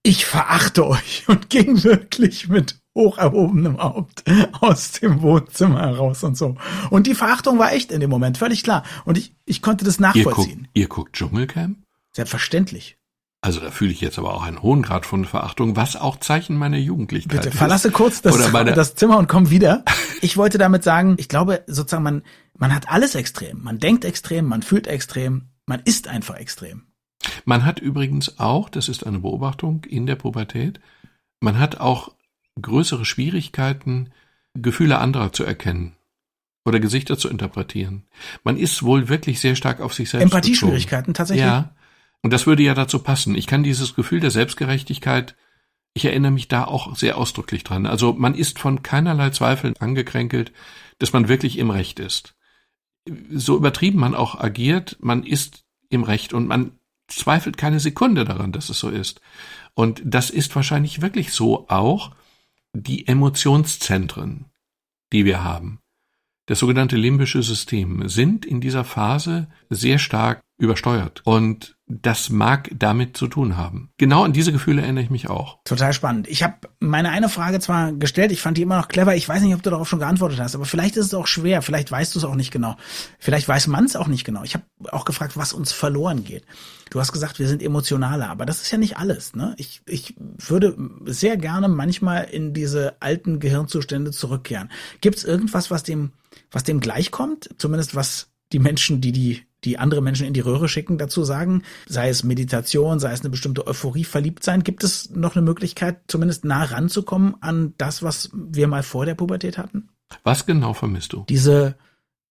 Ich 0.01 0.25
verachte 0.25 0.88
euch 0.88 1.25
und 1.27 1.50
ging 1.50 1.84
wirklich 1.84 2.48
mit 2.48 2.79
hoch 2.96 3.17
erhobenem 3.17 3.77
Haupt 3.77 4.24
aus 4.62 4.93
dem 4.93 5.22
Wohnzimmer 5.22 5.81
heraus 5.81 6.24
und 6.24 6.38
so. 6.38 6.55
Und 6.89 7.05
die 7.05 7.15
Verachtung 7.15 7.60
war 7.60 7.74
echt 7.74 7.91
in 7.91 8.00
dem 8.00 8.10
Moment, 8.10 8.38
völlig 8.38 8.63
klar. 8.63 8.84
Und 9.05 9.17
ich, 9.17 9.36
ich 9.46 9.62
konnte 9.62 9.86
das 9.86 10.00
nachvollziehen. 10.00 10.67
Ihr 10.74 10.88
guckt, 10.88 11.13
ihr 11.13 11.13
guckt 11.13 11.13
Dschungelcamp? 11.13 11.77
Selbstverständlich. 12.11 12.97
Also 13.41 13.61
da 13.61 13.71
fühle 13.71 13.91
ich 13.91 14.01
jetzt 14.01 14.19
aber 14.19 14.33
auch 14.33 14.43
einen 14.43 14.61
hohen 14.61 14.81
Grad 14.81 15.05
von 15.05 15.23
Verachtung, 15.23 15.77
was 15.77 15.95
auch 15.95 16.17
Zeichen 16.17 16.57
meiner 16.57 16.77
Jugendlichkeit 16.77 17.43
Bitte 17.43 17.55
verlasse 17.55 17.89
kurz 17.89 18.21
das, 18.21 18.35
das 18.51 18.95
Zimmer 18.95 19.17
und 19.17 19.27
komm 19.27 19.49
wieder. 19.49 19.83
Ich 20.21 20.35
wollte 20.35 20.57
damit 20.57 20.83
sagen, 20.83 21.15
ich 21.17 21.29
glaube 21.29 21.63
sozusagen, 21.65 22.03
man, 22.03 22.23
man 22.57 22.75
hat 22.75 22.89
alles 22.89 23.15
extrem. 23.15 23.63
Man 23.63 23.79
denkt 23.79 24.03
extrem, 24.03 24.47
man 24.47 24.63
fühlt 24.63 24.85
extrem, 24.85 25.47
man 25.65 25.79
ist 25.85 26.09
einfach 26.09 26.35
extrem. 26.35 26.87
Man 27.45 27.63
hat 27.63 27.79
übrigens 27.79 28.37
auch, 28.37 28.67
das 28.67 28.89
ist 28.89 29.05
eine 29.05 29.19
Beobachtung 29.19 29.85
in 29.85 30.07
der 30.07 30.17
Pubertät, 30.17 30.81
man 31.39 31.57
hat 31.57 31.79
auch 31.79 32.11
größere 32.61 33.05
Schwierigkeiten, 33.05 34.09
Gefühle 34.55 34.99
anderer 34.99 35.31
zu 35.31 35.45
erkennen 35.45 35.95
oder 36.65 36.81
Gesichter 36.81 37.17
zu 37.17 37.29
interpretieren. 37.29 38.03
Man 38.43 38.57
ist 38.57 38.83
wohl 38.83 39.07
wirklich 39.07 39.39
sehr 39.39 39.55
stark 39.55 39.79
auf 39.79 39.93
sich 39.93 40.09
selbst. 40.09 40.23
Empathieschwierigkeiten 40.25 41.13
tatsächlich. 41.13 41.45
Ja, 41.45 41.73
und 42.21 42.31
das 42.33 42.47
würde 42.47 42.63
ja 42.63 42.73
dazu 42.73 42.99
passen. 42.99 43.35
Ich 43.35 43.47
kann 43.47 43.63
dieses 43.63 43.95
Gefühl 43.95 44.19
der 44.19 44.31
Selbstgerechtigkeit, 44.31 45.35
ich 45.93 46.05
erinnere 46.05 46.31
mich 46.31 46.47
da 46.47 46.65
auch 46.65 46.95
sehr 46.95 47.17
ausdrücklich 47.17 47.63
dran. 47.63 47.85
Also 47.85 48.13
man 48.13 48.35
ist 48.35 48.59
von 48.59 48.83
keinerlei 48.83 49.31
Zweifeln 49.31 49.75
angekränkelt, 49.79 50.51
dass 50.99 51.13
man 51.13 51.27
wirklich 51.27 51.57
im 51.57 51.71
Recht 51.71 51.99
ist. 51.99 52.35
So 53.31 53.55
übertrieben 53.55 53.99
man 53.99 54.15
auch 54.15 54.39
agiert, 54.39 54.97
man 54.99 55.23
ist 55.23 55.63
im 55.89 56.03
Recht 56.03 56.33
und 56.33 56.47
man 56.47 56.73
zweifelt 57.07 57.57
keine 57.57 57.79
Sekunde 57.79 58.25
daran, 58.25 58.51
dass 58.51 58.69
es 58.69 58.79
so 58.79 58.89
ist. 58.89 59.19
Und 59.73 60.01
das 60.05 60.29
ist 60.29 60.55
wahrscheinlich 60.55 61.01
wirklich 61.01 61.31
so 61.31 61.67
auch 61.69 62.11
die 62.73 63.07
Emotionszentren, 63.07 64.45
die 65.11 65.25
wir 65.25 65.43
haben. 65.43 65.79
Das 66.45 66.59
sogenannte 66.59 66.97
limbische 66.97 67.41
System 67.41 68.07
sind 68.07 68.45
in 68.45 68.61
dieser 68.61 68.83
Phase 68.83 69.47
sehr 69.69 69.99
stark 69.99 70.41
übersteuert. 70.59 71.21
Und 71.23 71.77
das 71.87 72.29
mag 72.29 72.69
damit 72.75 73.17
zu 73.17 73.27
tun 73.27 73.57
haben. 73.57 73.91
Genau 73.97 74.23
an 74.23 74.33
diese 74.33 74.51
Gefühle 74.51 74.81
erinnere 74.81 75.05
ich 75.05 75.09
mich 75.09 75.29
auch. 75.29 75.57
Total 75.63 75.93
spannend. 75.93 76.27
Ich 76.27 76.43
habe 76.43 76.55
meine 76.79 77.09
eine 77.09 77.29
Frage 77.29 77.59
zwar 77.59 77.93
gestellt, 77.93 78.31
ich 78.31 78.41
fand 78.41 78.57
die 78.57 78.61
immer 78.61 78.77
noch 78.77 78.89
clever. 78.89 79.15
Ich 79.15 79.27
weiß 79.27 79.41
nicht, 79.41 79.55
ob 79.55 79.63
du 79.63 79.69
darauf 79.69 79.89
schon 79.89 79.99
geantwortet 79.99 80.39
hast, 80.39 80.53
aber 80.53 80.65
vielleicht 80.65 80.97
ist 80.97 81.07
es 81.07 81.13
auch 81.13 81.27
schwer. 81.27 81.61
Vielleicht 81.61 81.91
weißt 81.91 82.13
du 82.13 82.19
es 82.19 82.25
auch 82.25 82.35
nicht 82.35 82.51
genau. 82.51 82.75
Vielleicht 83.17 83.47
weiß 83.47 83.67
man 83.67 83.85
es 83.85 83.95
auch 83.95 84.07
nicht 84.07 84.25
genau. 84.25 84.43
Ich 84.43 84.53
habe 84.53 84.65
auch 84.91 85.05
gefragt, 85.05 85.37
was 85.37 85.53
uns 85.53 85.71
verloren 85.71 86.25
geht. 86.25 86.43
Du 86.91 86.99
hast 86.99 87.13
gesagt, 87.13 87.39
wir 87.39 87.47
sind 87.47 87.63
emotionaler, 87.63 88.29
aber 88.29 88.45
das 88.45 88.61
ist 88.61 88.69
ja 88.69 88.77
nicht 88.77 88.97
alles. 88.97 89.35
Ne? 89.35 89.55
Ich, 89.57 89.81
ich 89.87 90.15
würde 90.17 90.75
sehr 91.05 91.37
gerne 91.37 91.69
manchmal 91.69 92.25
in 92.25 92.53
diese 92.53 93.01
alten 93.01 93.39
Gehirnzustände 93.39 94.11
zurückkehren. 94.11 94.69
Gibt 94.99 95.17
es 95.17 95.23
irgendwas, 95.23 95.71
was 95.71 95.83
dem, 95.83 96.11
was 96.51 96.63
dem 96.63 96.81
gleichkommt? 96.81 97.49
Zumindest 97.57 97.95
was 97.95 98.29
die 98.51 98.59
Menschen, 98.59 99.01
die 99.01 99.11
die 99.11 99.49
die 99.63 99.77
andere 99.77 100.01
Menschen 100.01 100.25
in 100.25 100.33
die 100.33 100.39
Röhre 100.39 100.69
schicken, 100.69 100.97
dazu 100.97 101.23
sagen, 101.23 101.63
sei 101.87 102.09
es 102.09 102.23
Meditation, 102.23 102.99
sei 102.99 103.11
es 103.11 103.21
eine 103.21 103.29
bestimmte 103.29 103.67
Euphorie, 103.67 104.03
verliebt 104.03 104.43
sein. 104.43 104.63
Gibt 104.63 104.83
es 104.83 105.09
noch 105.09 105.35
eine 105.35 105.43
Möglichkeit, 105.43 105.99
zumindest 106.07 106.45
nah 106.45 106.63
ranzukommen 106.63 107.35
an 107.41 107.73
das, 107.77 108.03
was 108.03 108.29
wir 108.33 108.67
mal 108.67 108.83
vor 108.83 109.05
der 109.05 109.15
Pubertät 109.15 109.57
hatten? 109.57 109.89
Was 110.23 110.45
genau 110.45 110.73
vermisst 110.73 111.13
du? 111.13 111.25
Diese, 111.29 111.75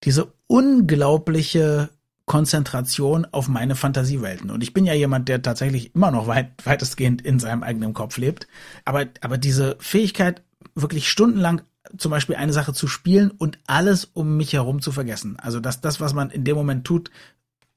diese 0.05 0.33
unglaubliche 0.47 1.91
Konzentration 2.29 3.27
auf 3.33 3.49
meine 3.49 3.75
Fantasiewelten. 3.75 4.51
Und 4.51 4.63
ich 4.63 4.75
bin 4.75 4.85
ja 4.85 4.95
jemand, 4.95 5.29
der 5.29 5.43
tatsächlich 5.43 5.95
immer 5.95 6.11
noch 6.11 6.27
weit, 6.27 6.53
weitestgehend 6.65 7.23
in 7.23 7.41
seinem 7.41 7.63
eigenen 7.63 7.95
Kopf 7.95 8.19
lebt. 8.19 8.47
Aber, 8.85 9.07
aber 9.23 9.39
diese 9.39 9.77
Fähigkeit, 9.81 10.43
wirklich 10.75 11.09
stundenlang 11.09 11.63
zum 11.97 12.11
Beispiel 12.11 12.37
eine 12.37 12.53
Sache 12.53 12.73
zu 12.73 12.87
spielen 12.87 13.31
und 13.31 13.59
alles 13.67 14.05
um 14.05 14.37
mich 14.37 14.53
herum 14.53 14.81
zu 14.81 14.93
vergessen. 14.93 15.37
Also 15.39 15.61
dass 15.61 15.81
das, 15.81 16.01
was 16.01 16.15
man 16.15 16.31
in 16.31 16.45
dem 16.45 16.57
Moment 16.57 16.85
tut, 16.85 17.11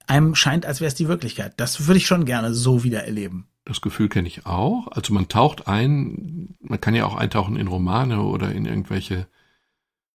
einem 0.08 0.36
scheint, 0.36 0.66
als 0.66 0.82
wäre 0.82 0.90
es 0.90 0.96
die 0.96 1.08
Wirklichkeit. 1.08 1.54
Das 1.58 1.88
würde 1.88 1.98
ich 1.98 2.08
schon 2.08 2.26
gerne 2.26 2.54
so 2.54 2.84
wieder 2.84 3.04
erleben. 3.06 3.48
Das 3.66 3.82
Gefühl 3.82 4.10
kenne 4.10 4.28
ich 4.28 4.46
auch. 4.46 4.88
Also 4.92 5.14
man 5.14 5.28
taucht 5.28 5.68
ein, 5.68 6.56
man 6.60 6.82
kann 6.82 6.96
ja 6.96 7.06
auch 7.06 7.16
eintauchen 7.16 7.56
in 7.56 7.68
Romane 7.68 8.22
oder 8.22 8.52
in 8.52 8.66
irgendwelche 8.66 9.28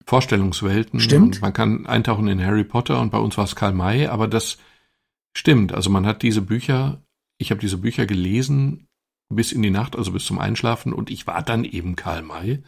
Vorstellungswelten. 0.04 1.00
Stimmt. 1.00 1.36
Und 1.36 1.42
man 1.42 1.52
kann 1.52 1.86
eintauchen 1.86 2.28
in 2.28 2.44
Harry 2.44 2.64
Potter 2.64 3.00
und 3.00 3.10
bei 3.10 3.18
uns 3.18 3.36
war 3.38 3.44
es 3.44 3.56
Karl 3.56 3.72
May, 3.72 4.06
aber 4.06 4.28
das 4.28 4.58
stimmt. 5.32 5.72
Also 5.72 5.90
man 5.90 6.06
hat 6.06 6.22
diese 6.22 6.42
Bücher, 6.42 7.02
ich 7.38 7.50
habe 7.50 7.60
diese 7.60 7.78
Bücher 7.78 8.06
gelesen 8.06 8.88
bis 9.28 9.52
in 9.52 9.62
die 9.62 9.70
Nacht, 9.70 9.96
also 9.96 10.12
bis 10.12 10.24
zum 10.24 10.38
Einschlafen 10.38 10.92
und 10.92 11.10
ich 11.10 11.26
war 11.26 11.42
dann 11.42 11.64
eben 11.64 11.96
Karl 11.96 12.22
May 12.22 12.62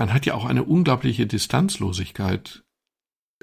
man 0.00 0.14
hat 0.14 0.24
ja 0.24 0.32
auch 0.32 0.46
eine 0.46 0.64
unglaubliche 0.64 1.26
Distanzlosigkeit 1.26 2.64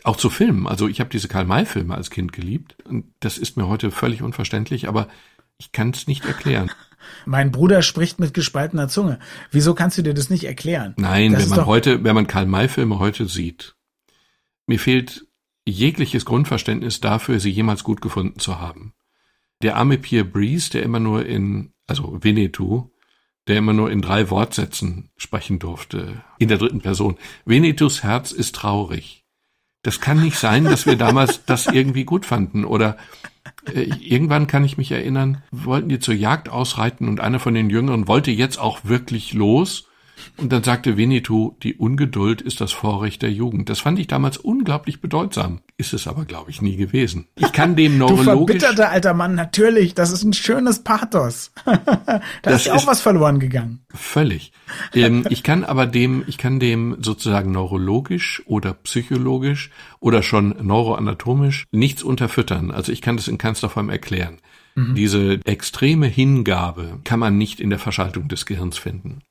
auch 0.03 0.17
zu 0.17 0.31
Filmen. 0.31 0.67
Also 0.67 0.87
ich 0.87 0.99
habe 0.99 1.11
diese 1.11 1.27
Karl-May-Filme 1.27 1.93
als 1.93 2.09
Kind 2.09 2.33
geliebt 2.33 2.75
und 2.83 3.13
das 3.19 3.37
ist 3.37 3.57
mir 3.57 3.67
heute 3.67 3.91
völlig 3.91 4.23
unverständlich, 4.23 4.87
aber 4.87 5.07
ich 5.59 5.71
kann 5.71 5.91
es 5.91 6.07
nicht 6.07 6.25
erklären. 6.25 6.71
Mein 7.27 7.51
Bruder 7.51 7.83
spricht 7.83 8.19
mit 8.19 8.33
gespaltener 8.33 8.87
Zunge. 8.87 9.19
Wieso 9.51 9.75
kannst 9.75 9.99
du 9.99 10.01
dir 10.01 10.15
das 10.15 10.31
nicht 10.31 10.45
erklären? 10.45 10.95
Nein, 10.97 11.33
das 11.33 11.43
wenn 11.43 11.57
man 11.57 11.65
heute, 11.67 12.03
wenn 12.03 12.15
man 12.15 12.25
Karl-May-Filme 12.25 12.97
heute 12.97 13.27
sieht, 13.27 13.75
mir 14.65 14.79
fehlt 14.79 15.27
jegliches 15.63 16.25
Grundverständnis 16.25 17.01
dafür, 17.01 17.39
sie 17.39 17.51
jemals 17.51 17.83
gut 17.83 18.01
gefunden 18.01 18.39
zu 18.39 18.59
haben. 18.59 18.95
Der 19.61 19.75
arme 19.75 19.99
Pierre 19.99 20.25
Brice, 20.25 20.71
der 20.71 20.81
immer 20.81 20.99
nur 20.99 21.23
in, 21.23 21.73
also 21.85 22.17
Winnetou, 22.23 22.89
der 23.47 23.57
immer 23.57 23.73
nur 23.73 23.91
in 23.91 24.01
drei 24.01 24.29
Wortsätzen 24.29 25.09
sprechen 25.17 25.59
durfte, 25.59 26.21
in 26.37 26.49
der 26.49 26.57
dritten 26.57 26.81
Person. 26.81 27.17
Venetus 27.45 28.03
Herz 28.03 28.31
ist 28.31 28.55
traurig. 28.55 29.23
Das 29.83 30.01
kann 30.01 30.21
nicht 30.21 30.37
sein, 30.37 30.65
dass 30.65 30.85
wir 30.85 30.97
damals 30.97 31.43
das 31.45 31.67
irgendwie 31.67 32.03
gut 32.03 32.25
fanden. 32.25 32.65
Oder 32.65 32.97
äh, 33.73 33.83
irgendwann 34.01 34.47
kann 34.47 34.65
ich 34.65 34.77
mich 34.77 34.91
erinnern, 34.91 35.43
wollten 35.51 35.89
die 35.89 35.99
zur 35.99 36.15
Jagd 36.15 36.49
ausreiten 36.49 37.07
und 37.07 37.19
einer 37.19 37.39
von 37.39 37.53
den 37.53 37.69
Jüngeren 37.69 38.07
wollte 38.07 38.31
jetzt 38.31 38.59
auch 38.59 38.79
wirklich 38.83 39.33
los 39.33 39.87
und 40.37 40.51
dann 40.51 40.63
sagte 40.63 40.97
Winnetou, 40.97 41.55
die 41.63 41.75
Ungeduld 41.75 42.41
ist 42.41 42.61
das 42.61 42.71
Vorrecht 42.71 43.21
der 43.21 43.31
Jugend. 43.31 43.69
Das 43.69 43.79
fand 43.79 43.99
ich 43.99 44.07
damals 44.07 44.37
unglaublich 44.37 45.01
bedeutsam. 45.01 45.61
Ist 45.77 45.93
es 45.93 46.07
aber, 46.07 46.25
glaube 46.25 46.49
ich, 46.49 46.61
nie 46.61 46.75
gewesen. 46.75 47.27
Ich 47.35 47.51
kann 47.51 47.75
dem 47.75 47.97
neurologisch... 47.97 48.25
Du 48.25 48.35
verbitterter 48.35 48.89
alter 48.89 49.13
Mann, 49.13 49.35
natürlich. 49.35 49.93
Das 49.93 50.11
ist 50.11 50.23
ein 50.23 50.33
schönes 50.33 50.83
Pathos. 50.83 51.51
da 51.65 52.21
das 52.41 52.61
ist 52.61 52.67
ja 52.67 52.73
auch 52.73 52.87
was 52.87 53.01
verloren 53.01 53.39
gegangen. 53.39 53.81
Völlig. 53.93 54.51
Ähm, 54.93 55.25
ich 55.29 55.43
kann 55.43 55.63
aber 55.63 55.85
dem, 55.85 56.23
ich 56.27 56.37
kann 56.37 56.59
dem 56.59 56.97
sozusagen 57.01 57.51
neurologisch 57.51 58.41
oder 58.45 58.73
psychologisch 58.73 59.69
oder 59.99 60.23
schon 60.23 60.55
neuroanatomisch 60.61 61.65
nichts 61.71 62.03
unterfüttern. 62.03 62.71
Also 62.71 62.91
ich 62.91 63.01
kann 63.01 63.17
das 63.17 63.27
in 63.27 63.37
keinster 63.37 63.69
Form 63.69 63.89
erklären. 63.89 64.37
Mhm. 64.75 64.95
Diese 64.95 65.39
extreme 65.45 66.07
Hingabe 66.07 66.99
kann 67.03 67.19
man 67.19 67.37
nicht 67.37 67.59
in 67.59 67.69
der 67.69 67.79
Verschaltung 67.79 68.27
des 68.27 68.45
Gehirns 68.45 68.77
finden. 68.77 69.21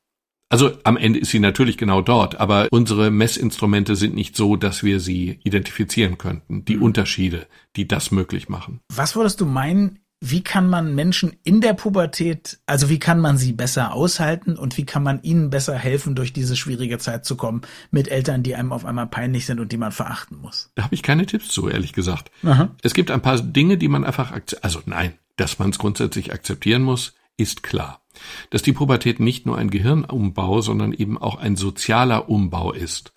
Also 0.49 0.73
am 0.85 0.97
Ende 0.97 1.19
ist 1.19 1.31
sie 1.31 1.41
natürlich 1.41 1.77
genau 1.77 2.03
dort, 2.03 2.39
aber 2.39 2.69
unsere 2.71 3.11
Messinstrumente 3.11 3.97
sind 3.97 4.15
nicht 4.15 4.37
so, 4.37 4.57
dass 4.57 4.85
wir 4.85 5.01
sie 5.01 5.41
identifizieren 5.43 6.19
könnten. 6.19 6.65
Die 6.65 6.77
mhm. 6.77 6.83
Unterschiede, 6.83 7.47
die 7.75 7.89
das 7.89 8.11
möglich 8.11 8.49
machen. 8.49 8.81
Was 8.95 9.17
würdest 9.17 9.41
du 9.41 9.47
meinen, 9.47 9.99
wie 10.21 10.43
kann 10.43 10.71
man 10.71 10.95
Menschen 10.95 11.37
in 11.43 11.61
der 11.61 11.75
Pubertät, 11.75 12.59
also 12.67 12.89
wie 12.89 13.01
kann 13.01 13.19
man 13.21 13.37
sie 13.39 13.53
besser 13.53 13.93
aushalten 13.93 14.57
und 14.57 14.77
wie 14.77 14.87
kann 14.87 15.03
man 15.03 15.21
ihnen 15.23 15.51
besser 15.51 15.75
helfen, 15.75 16.15
durch 16.15 16.33
diese 16.33 16.55
schwierige 16.55 16.99
Zeit 16.99 17.25
zu 17.25 17.37
kommen 17.37 17.63
mit 17.91 18.09
Eltern, 18.09 18.45
die 18.45 18.55
einem 18.55 18.73
auf 18.73 18.85
einmal 18.85 19.09
peinlich 19.09 19.47
sind 19.47 19.59
und 19.59 19.73
die 19.73 19.77
man 19.77 19.93
verachten 19.93 20.39
muss? 20.39 20.71
Da 20.77 20.85
habe 20.85 20.95
ich 20.95 21.03
keine 21.03 21.27
Tipps 21.27 21.49
zu, 21.49 21.69
ehrlich 21.69 21.93
gesagt. 21.93 22.31
Aha. 22.45 22.71
Es 22.83 22.95
gibt 22.95 23.11
ein 23.11 23.21
paar 23.21 23.41
Dinge, 23.41 23.79
die 23.79 23.89
man 23.89 24.05
einfach, 24.05 24.33
also 24.63 24.81
nein, 24.87 25.15
dass 25.35 25.59
man 25.59 25.71
es 25.71 25.79
grundsätzlich 25.79 26.33
akzeptieren 26.33 26.83
muss, 26.83 27.15
ist 27.37 27.63
klar 27.63 28.03
dass 28.51 28.63
die 28.63 28.73
Pubertät 28.73 29.21
nicht 29.21 29.47
nur 29.47 29.59
ein 29.59 29.71
Gehirnumbau, 29.71 30.61
sondern 30.61 30.93
eben 30.93 31.19
auch 31.19 31.37
ein 31.37 31.57
sozialer 31.57 32.29
Umbau 32.29 32.73
ist. 32.73 33.13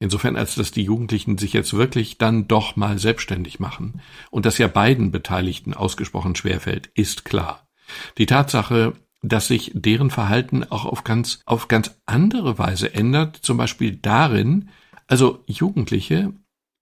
Insofern, 0.00 0.36
als 0.36 0.54
dass 0.54 0.70
die 0.70 0.82
Jugendlichen 0.82 1.38
sich 1.38 1.52
jetzt 1.52 1.74
wirklich 1.74 2.18
dann 2.18 2.46
doch 2.46 2.76
mal 2.76 2.98
selbstständig 2.98 3.58
machen. 3.58 4.00
Und 4.30 4.46
das 4.46 4.58
ja 4.58 4.68
beiden 4.68 5.10
Beteiligten 5.10 5.74
ausgesprochen 5.74 6.36
schwerfällt, 6.36 6.88
ist 6.94 7.24
klar. 7.24 7.68
Die 8.16 8.26
Tatsache, 8.26 8.92
dass 9.22 9.48
sich 9.48 9.72
deren 9.74 10.10
Verhalten 10.10 10.62
auch 10.62 10.84
auf 10.84 11.02
ganz, 11.02 11.40
auf 11.46 11.66
ganz 11.66 11.98
andere 12.06 12.58
Weise 12.58 12.94
ändert, 12.94 13.36
zum 13.36 13.56
Beispiel 13.56 13.96
darin, 13.96 14.68
also 15.08 15.42
Jugendliche, 15.46 16.32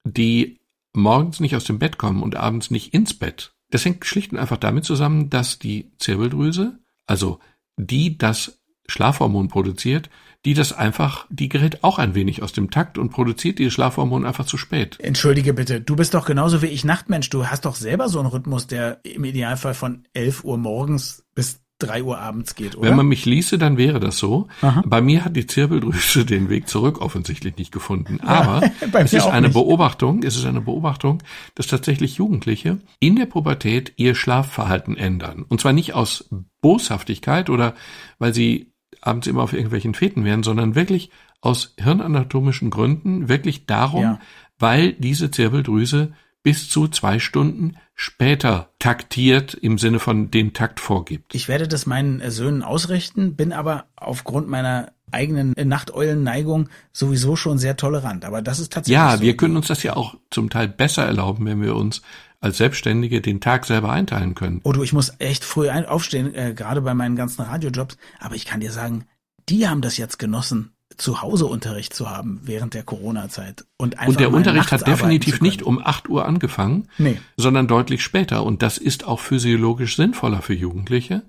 die 0.04 0.60
morgens 0.92 1.40
nicht 1.40 1.56
aus 1.56 1.64
dem 1.64 1.78
Bett 1.78 1.96
kommen 1.96 2.22
und 2.22 2.36
abends 2.36 2.70
nicht 2.70 2.92
ins 2.92 3.14
Bett. 3.14 3.55
Das 3.70 3.84
hängt 3.84 4.04
schlicht 4.04 4.32
und 4.32 4.38
einfach 4.38 4.56
damit 4.56 4.84
zusammen, 4.84 5.30
dass 5.30 5.58
die 5.58 5.92
Zirbeldrüse, 5.98 6.78
also 7.06 7.40
die 7.76 8.16
das 8.16 8.60
Schlafhormon 8.88 9.48
produziert, 9.48 10.10
die 10.44 10.54
das 10.54 10.72
einfach, 10.72 11.26
die 11.28 11.48
gerät 11.48 11.82
auch 11.82 11.98
ein 11.98 12.14
wenig 12.14 12.42
aus 12.42 12.52
dem 12.52 12.70
Takt 12.70 12.98
und 12.98 13.10
produziert 13.10 13.58
dieses 13.58 13.72
Schlafhormon 13.72 14.24
einfach 14.24 14.46
zu 14.46 14.56
spät. 14.56 14.96
Entschuldige 15.00 15.52
bitte, 15.52 15.80
du 15.80 15.96
bist 15.96 16.14
doch 16.14 16.24
genauso 16.24 16.62
wie 16.62 16.66
ich 16.66 16.84
Nachtmensch. 16.84 17.28
Du 17.30 17.46
hast 17.46 17.64
doch 17.64 17.74
selber 17.74 18.08
so 18.08 18.20
einen 18.20 18.28
Rhythmus, 18.28 18.68
der 18.68 19.00
im 19.04 19.24
Idealfall 19.24 19.74
von 19.74 20.06
11 20.14 20.44
Uhr 20.44 20.56
morgens 20.56 21.24
bis 21.34 21.65
drei 21.78 22.02
Uhr 22.02 22.18
abends 22.18 22.54
geht, 22.54 22.76
oder? 22.76 22.88
Wenn 22.88 22.96
man 22.96 23.06
mich 23.06 23.26
ließe, 23.26 23.58
dann 23.58 23.76
wäre 23.76 24.00
das 24.00 24.18
so. 24.18 24.48
Aha. 24.62 24.82
Bei 24.86 25.00
mir 25.00 25.24
hat 25.24 25.36
die 25.36 25.46
Zirbeldrüse 25.46 26.24
den 26.24 26.48
Weg 26.48 26.68
zurück 26.68 27.00
offensichtlich 27.00 27.56
nicht 27.56 27.72
gefunden. 27.72 28.20
Aber 28.20 28.64
ja, 28.92 29.00
es 29.00 29.12
ist 29.12 29.26
eine 29.26 29.48
nicht. 29.48 29.54
Beobachtung, 29.54 30.22
es 30.22 30.36
ist 30.36 30.46
eine 30.46 30.62
Beobachtung, 30.62 31.22
dass 31.54 31.66
tatsächlich 31.66 32.16
Jugendliche 32.16 32.80
in 32.98 33.16
der 33.16 33.26
Pubertät 33.26 33.92
ihr 33.96 34.14
Schlafverhalten 34.14 34.96
ändern. 34.96 35.44
Und 35.46 35.60
zwar 35.60 35.72
nicht 35.72 35.94
aus 35.94 36.30
Boshaftigkeit 36.62 37.50
oder 37.50 37.74
weil 38.18 38.32
sie 38.32 38.72
abends 39.02 39.26
immer 39.26 39.42
auf 39.42 39.52
irgendwelchen 39.52 39.94
Feten 39.94 40.24
wären, 40.24 40.42
sondern 40.42 40.74
wirklich 40.74 41.10
aus 41.40 41.74
hirnanatomischen 41.78 42.70
Gründen, 42.70 43.28
wirklich 43.28 43.66
darum, 43.66 44.02
ja. 44.02 44.20
weil 44.58 44.94
diese 44.94 45.30
Zirbeldrüse 45.30 46.12
bis 46.46 46.68
zu 46.68 46.86
zwei 46.86 47.18
Stunden 47.18 47.76
später 47.96 48.70
taktiert 48.78 49.52
im 49.52 49.78
Sinne 49.78 49.98
von 49.98 50.30
den 50.30 50.52
Takt 50.52 50.78
vorgibt. 50.78 51.34
Ich 51.34 51.48
werde 51.48 51.66
das 51.66 51.86
meinen 51.86 52.22
Söhnen 52.30 52.62
ausrichten, 52.62 53.34
bin 53.34 53.52
aber 53.52 53.86
aufgrund 53.96 54.46
meiner 54.46 54.92
eigenen 55.10 55.54
Nachteulenneigung 55.60 56.68
sowieso 56.92 57.34
schon 57.34 57.58
sehr 57.58 57.76
tolerant. 57.76 58.24
Aber 58.24 58.42
das 58.42 58.60
ist 58.60 58.72
tatsächlich. 58.72 58.94
Ja, 58.94 59.16
so. 59.16 59.24
wir 59.24 59.36
können 59.36 59.56
uns 59.56 59.66
das 59.66 59.82
ja 59.82 59.96
auch 59.96 60.14
zum 60.30 60.48
Teil 60.48 60.68
besser 60.68 61.04
erlauben, 61.04 61.46
wenn 61.46 61.60
wir 61.60 61.74
uns 61.74 62.02
als 62.40 62.58
Selbstständige 62.58 63.20
den 63.20 63.40
Tag 63.40 63.66
selber 63.66 63.90
einteilen 63.90 64.36
können. 64.36 64.60
Oh 64.62 64.70
du, 64.70 64.84
ich 64.84 64.92
muss 64.92 65.14
echt 65.18 65.42
früh 65.42 65.68
aufstehen, 65.68 66.32
äh, 66.32 66.54
gerade 66.54 66.80
bei 66.80 66.94
meinen 66.94 67.16
ganzen 67.16 67.42
Radiojobs. 67.42 67.98
Aber 68.20 68.36
ich 68.36 68.44
kann 68.44 68.60
dir 68.60 68.70
sagen, 68.70 69.06
die 69.48 69.66
haben 69.66 69.80
das 69.80 69.96
jetzt 69.96 70.20
genossen 70.20 70.75
zu 70.96 71.22
Hause 71.22 71.46
Unterricht 71.46 71.94
zu 71.94 72.10
haben 72.10 72.40
während 72.44 72.74
der 72.74 72.82
Corona-Zeit. 72.82 73.66
Und, 73.76 73.98
einfach 73.98 74.08
und 74.08 74.20
der 74.20 74.32
Unterricht 74.32 74.72
hat 74.72 74.86
definitiv 74.86 75.40
nicht 75.40 75.62
um 75.62 75.80
8 75.84 76.08
Uhr 76.08 76.26
angefangen, 76.26 76.88
nee. 76.98 77.18
sondern 77.36 77.68
deutlich 77.68 78.02
später. 78.02 78.44
Und 78.44 78.62
das 78.62 78.78
ist 78.78 79.06
auch 79.06 79.20
physiologisch 79.20 79.96
sinnvoller 79.96 80.42
für 80.42 80.54
Jugendliche, 80.54 81.22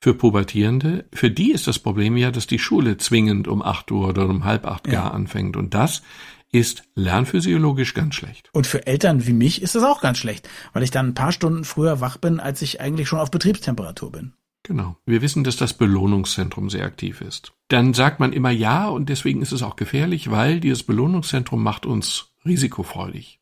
für 0.00 0.14
Pubertierende. 0.14 1.06
Für 1.12 1.30
die 1.30 1.52
ist 1.52 1.66
das 1.66 1.78
Problem 1.78 2.16
ja, 2.16 2.30
dass 2.30 2.46
die 2.46 2.58
Schule 2.58 2.96
zwingend 2.96 3.48
um 3.48 3.62
8 3.62 3.90
Uhr 3.90 4.08
oder 4.08 4.28
um 4.28 4.44
halb 4.44 4.66
acht 4.66 4.86
ja. 4.86 4.94
gar 4.94 5.14
anfängt. 5.14 5.56
Und 5.56 5.74
das 5.74 6.02
ist 6.50 6.84
lernphysiologisch 6.94 7.94
ganz 7.94 8.14
schlecht. 8.14 8.48
Und 8.52 8.66
für 8.66 8.86
Eltern 8.86 9.26
wie 9.26 9.32
mich 9.32 9.60
ist 9.60 9.74
das 9.74 9.82
auch 9.82 10.00
ganz 10.00 10.18
schlecht, 10.18 10.48
weil 10.72 10.82
ich 10.82 10.90
dann 10.90 11.08
ein 11.08 11.14
paar 11.14 11.32
Stunden 11.32 11.64
früher 11.64 12.00
wach 12.00 12.16
bin, 12.16 12.40
als 12.40 12.62
ich 12.62 12.80
eigentlich 12.80 13.08
schon 13.08 13.18
auf 13.18 13.30
Betriebstemperatur 13.30 14.12
bin. 14.12 14.32
Genau. 14.68 14.96
Wir 15.06 15.22
wissen, 15.22 15.44
dass 15.44 15.56
das 15.56 15.72
Belohnungszentrum 15.72 16.68
sehr 16.68 16.84
aktiv 16.84 17.22
ist. 17.22 17.54
Dann 17.68 17.94
sagt 17.94 18.20
man 18.20 18.34
immer 18.34 18.50
ja 18.50 18.86
und 18.88 19.08
deswegen 19.08 19.40
ist 19.40 19.52
es 19.52 19.62
auch 19.62 19.76
gefährlich, 19.76 20.30
weil 20.30 20.60
dieses 20.60 20.82
Belohnungszentrum 20.82 21.62
macht 21.62 21.86
uns 21.86 22.34
risikofreudig. 22.44 23.40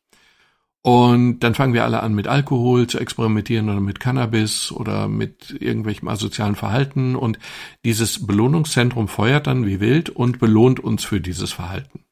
Und 0.83 1.39
dann 1.39 1.53
fangen 1.53 1.73
wir 1.73 1.83
alle 1.83 2.01
an, 2.01 2.15
mit 2.15 2.29
Alkohol 2.29 2.87
zu 2.87 2.97
experimentieren 2.97 3.69
oder 3.69 3.81
mit 3.81 3.99
Cannabis 3.99 4.71
oder 4.71 5.09
mit 5.09 5.53
irgendwelchem 5.59 6.07
asozialen 6.07 6.55
Verhalten. 6.55 7.17
Und 7.17 7.39
dieses 7.83 8.25
Belohnungszentrum 8.25 9.09
feuert 9.09 9.47
dann 9.47 9.65
wie 9.65 9.81
wild 9.81 10.09
und 10.09 10.39
belohnt 10.39 10.79
uns 10.79 11.03
für 11.03 11.19
dieses 11.19 11.51
Verhalten. 11.51 12.05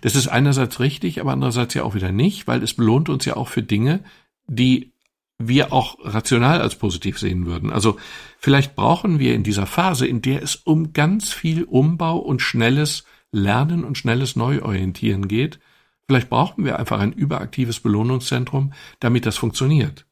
Das 0.00 0.16
ist 0.16 0.26
einerseits 0.26 0.80
richtig, 0.80 1.20
aber 1.20 1.30
andererseits 1.30 1.74
ja 1.74 1.84
auch 1.84 1.94
wieder 1.94 2.10
nicht, 2.10 2.48
weil 2.48 2.64
es 2.64 2.74
belohnt 2.74 3.08
uns 3.08 3.24
ja 3.24 3.36
auch 3.36 3.46
für 3.46 3.62
Dinge, 3.62 4.00
die 4.48 4.90
wir 5.38 5.72
auch 5.72 5.96
rational 6.00 6.60
als 6.60 6.74
positiv 6.74 7.18
sehen 7.18 7.46
würden. 7.46 7.70
Also 7.70 7.96
vielleicht 8.38 8.74
brauchen 8.74 9.18
wir 9.18 9.34
in 9.34 9.44
dieser 9.44 9.66
Phase, 9.66 10.06
in 10.06 10.20
der 10.20 10.42
es 10.42 10.56
um 10.56 10.92
ganz 10.92 11.32
viel 11.32 11.64
Umbau 11.64 12.18
und 12.18 12.42
schnelles 12.42 13.04
Lernen 13.30 13.84
und 13.84 13.96
schnelles 13.96 14.36
Neuorientieren 14.36 15.28
geht, 15.28 15.60
vielleicht 16.06 16.28
brauchen 16.28 16.64
wir 16.64 16.78
einfach 16.78 16.98
ein 16.98 17.12
überaktives 17.12 17.80
Belohnungszentrum, 17.80 18.72
damit 18.98 19.26
das 19.26 19.36
funktioniert. 19.36 20.06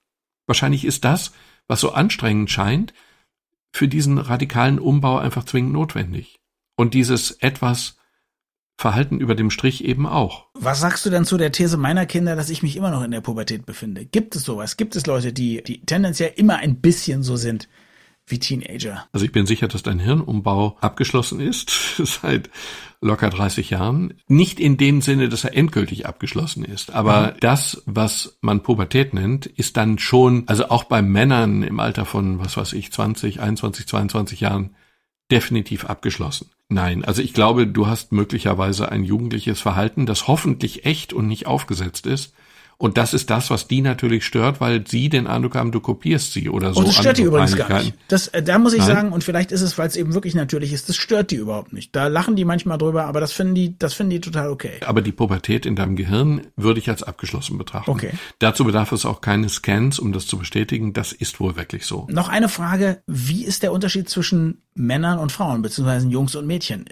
Wahrscheinlich 0.46 0.84
ist 0.84 1.04
das, 1.04 1.32
was 1.66 1.80
so 1.80 1.92
anstrengend 1.92 2.50
scheint, 2.50 2.94
für 3.72 3.88
diesen 3.88 4.18
radikalen 4.18 4.78
Umbau 4.78 5.18
einfach 5.18 5.44
zwingend 5.44 5.72
notwendig. 5.72 6.40
Und 6.76 6.94
dieses 6.94 7.32
etwas 7.32 7.96
Verhalten 8.78 9.20
über 9.20 9.34
dem 9.34 9.50
Strich 9.50 9.84
eben 9.84 10.06
auch. 10.06 10.46
Was 10.54 10.80
sagst 10.80 11.06
du 11.06 11.10
denn 11.10 11.24
zu 11.24 11.38
der 11.38 11.50
These 11.50 11.78
meiner 11.78 12.04
Kinder, 12.04 12.36
dass 12.36 12.50
ich 12.50 12.62
mich 12.62 12.76
immer 12.76 12.90
noch 12.90 13.02
in 13.02 13.10
der 13.10 13.22
Pubertät 13.22 13.64
befinde? 13.64 14.04
Gibt 14.04 14.36
es 14.36 14.44
sowas? 14.44 14.76
Gibt 14.76 14.96
es 14.96 15.06
Leute, 15.06 15.32
die, 15.32 15.62
die 15.62 15.80
tendenziell 15.80 16.32
immer 16.36 16.56
ein 16.56 16.80
bisschen 16.80 17.22
so 17.22 17.36
sind 17.36 17.68
wie 18.26 18.38
Teenager? 18.38 19.06
Also 19.12 19.24
ich 19.24 19.32
bin 19.32 19.46
sicher, 19.46 19.68
dass 19.68 19.82
dein 19.82 19.98
Hirnumbau 19.98 20.76
abgeschlossen 20.80 21.40
ist 21.40 21.70
seit 21.98 22.50
locker 23.00 23.30
30 23.30 23.70
Jahren. 23.70 24.14
Nicht 24.28 24.60
in 24.60 24.76
dem 24.76 25.00
Sinne, 25.00 25.30
dass 25.30 25.44
er 25.44 25.56
endgültig 25.56 26.04
abgeschlossen 26.04 26.62
ist, 26.62 26.92
aber 26.92 27.32
mhm. 27.32 27.40
das, 27.40 27.82
was 27.86 28.36
man 28.42 28.62
Pubertät 28.62 29.14
nennt, 29.14 29.46
ist 29.46 29.78
dann 29.78 29.98
schon, 29.98 30.44
also 30.48 30.68
auch 30.68 30.84
bei 30.84 31.00
Männern 31.00 31.62
im 31.62 31.80
Alter 31.80 32.04
von, 32.04 32.40
was 32.40 32.58
weiß 32.58 32.74
ich, 32.74 32.92
20, 32.92 33.40
21, 33.40 33.86
22 33.86 34.40
Jahren 34.40 34.74
definitiv 35.30 35.84
abgeschlossen. 35.84 36.50
Nein, 36.68 37.04
also 37.04 37.22
ich 37.22 37.32
glaube, 37.32 37.66
du 37.66 37.86
hast 37.86 38.12
möglicherweise 38.12 38.90
ein 38.90 39.04
jugendliches 39.04 39.60
Verhalten, 39.60 40.06
das 40.06 40.26
hoffentlich 40.26 40.84
echt 40.84 41.12
und 41.12 41.28
nicht 41.28 41.46
aufgesetzt 41.46 42.06
ist. 42.06 42.34
Und 42.78 42.98
das 42.98 43.14
ist 43.14 43.30
das, 43.30 43.48
was 43.48 43.68
die 43.68 43.80
natürlich 43.80 44.24
stört, 44.24 44.60
weil 44.60 44.86
sie 44.86 45.08
den 45.08 45.26
Eindruck 45.26 45.54
haben, 45.54 45.72
du 45.72 45.80
kopierst 45.80 46.32
sie 46.32 46.50
oder 46.50 46.74
so. 46.74 46.80
Und 46.80 46.88
das 46.88 46.96
stört 46.96 47.16
die 47.16 47.22
übrigens 47.22 47.56
gar 47.56 47.82
nicht. 47.82 47.94
Das, 48.08 48.28
äh, 48.28 48.42
da 48.42 48.58
muss 48.58 48.74
ich 48.74 48.80
Nein. 48.80 48.88
sagen, 48.88 49.12
und 49.12 49.24
vielleicht 49.24 49.50
ist 49.50 49.62
es, 49.62 49.78
weil 49.78 49.88
es 49.88 49.96
eben 49.96 50.12
wirklich 50.12 50.34
natürlich 50.34 50.74
ist, 50.74 50.88
das 50.88 50.96
stört 50.96 51.30
die 51.30 51.36
überhaupt 51.36 51.72
nicht. 51.72 51.96
Da 51.96 52.08
lachen 52.08 52.36
die 52.36 52.44
manchmal 52.44 52.76
drüber, 52.76 53.06
aber 53.06 53.20
das 53.20 53.32
finden 53.32 53.54
die, 53.54 53.78
das 53.78 53.94
finden 53.94 54.10
die 54.10 54.20
total 54.20 54.50
okay. 54.50 54.80
Aber 54.84 55.00
die 55.00 55.12
Pubertät 55.12 55.64
in 55.64 55.74
deinem 55.74 55.96
Gehirn 55.96 56.42
würde 56.56 56.78
ich 56.78 56.90
als 56.90 57.02
abgeschlossen 57.02 57.56
betrachten. 57.56 57.90
Okay. 57.90 58.10
Dazu 58.40 58.64
bedarf 58.64 58.92
es 58.92 59.06
auch 59.06 59.22
keine 59.22 59.48
Scans, 59.48 59.98
um 59.98 60.12
das 60.12 60.26
zu 60.26 60.36
bestätigen. 60.36 60.92
Das 60.92 61.12
ist 61.12 61.40
wohl 61.40 61.56
wirklich 61.56 61.86
so. 61.86 62.06
Noch 62.10 62.28
eine 62.28 62.50
Frage. 62.50 63.02
Wie 63.06 63.44
ist 63.44 63.62
der 63.62 63.72
Unterschied 63.72 64.10
zwischen 64.10 64.62
Männern 64.74 65.18
und 65.18 65.32
Frauen, 65.32 65.62
beziehungsweise 65.62 66.08
Jungs 66.08 66.34
und 66.34 66.46
Mädchen? 66.46 66.84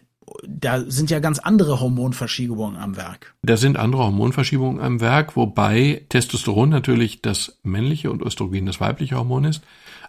Da 0.47 0.81
sind 0.91 1.11
ja 1.11 1.21
ganz 1.21 1.39
andere 1.39 1.81
Hormonverschiebungen 1.81 2.77
am 2.77 2.97
Werk. 2.97 3.35
Da 3.43 3.57
sind 3.57 3.77
andere 3.77 4.05
Hormonverschiebungen 4.05 4.81
am 4.81 5.01
Werk, 5.01 5.37
wobei 5.37 6.05
Testosteron 6.09 6.69
natürlich 6.69 7.23
das 7.23 7.59
männliche 7.63 8.11
und 8.11 8.23
Östrogen 8.23 8.67
das 8.67 8.81
weibliche 8.81 9.17
Hormon 9.17 9.45
ist, 9.45 9.63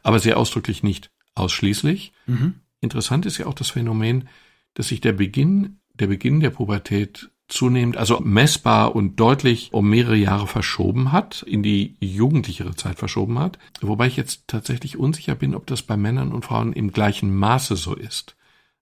aber 0.04 0.20
sehr 0.20 0.38
ausdrücklich 0.38 0.84
nicht 0.84 1.12
ausschließlich. 1.36 2.14
Mhm. 2.26 2.56
Interessant 2.82 3.26
ist 3.26 3.38
ja 3.38 3.46
auch 3.46 3.54
das 3.54 3.70
Phänomen, 3.70 4.30
dass 4.74 4.90
sich 4.90 5.02
der 5.02 5.14
Beginn, 5.14 5.80
der 5.94 6.08
Beginn 6.08 6.40
der 6.40 6.50
Pubertät 6.50 7.30
zunehmend, 7.48 7.98
also 7.98 8.20
messbar 8.22 8.96
und 8.96 9.20
deutlich 9.20 9.72
um 9.72 9.90
mehrere 9.90 10.16
Jahre 10.16 10.48
verschoben 10.48 11.12
hat, 11.12 11.44
in 11.44 11.62
die 11.62 11.96
jugendlichere 12.00 12.76
Zeit 12.76 12.98
verschoben 12.98 13.38
hat, 13.40 13.60
wobei 13.82 14.08
ich 14.08 14.16
jetzt 14.16 14.48
tatsächlich 14.48 14.98
unsicher 14.98 15.36
bin, 15.36 15.54
ob 15.54 15.68
das 15.68 15.84
bei 15.84 15.96
Männern 15.96 16.32
und 16.32 16.46
Frauen 16.46 16.74
im 16.74 16.92
gleichen 16.92 17.36
Maße 17.36 17.76
so 17.76 17.94
ist. 17.94 18.36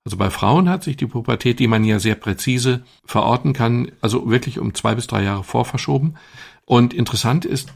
Also 0.06 0.18
bei 0.18 0.30
Frauen 0.30 0.70
hat 0.70 0.84
sich 0.84 0.98
die 0.98 1.06
Pubertät, 1.06 1.60
die 1.60 1.68
man 1.68 1.84
ja 1.86 2.00
sehr 2.00 2.16
präzise 2.16 2.84
verorten 3.06 3.54
kann, 3.54 3.92
also 4.02 4.30
wirklich 4.30 4.60
um 4.60 4.74
zwei 4.74 4.96
bis 4.96 5.08
drei 5.08 5.24
Jahre 5.24 5.44
vorverschoben. 5.44 6.18
Und 6.66 6.94
interessant 6.94 7.46
ist 7.46 7.74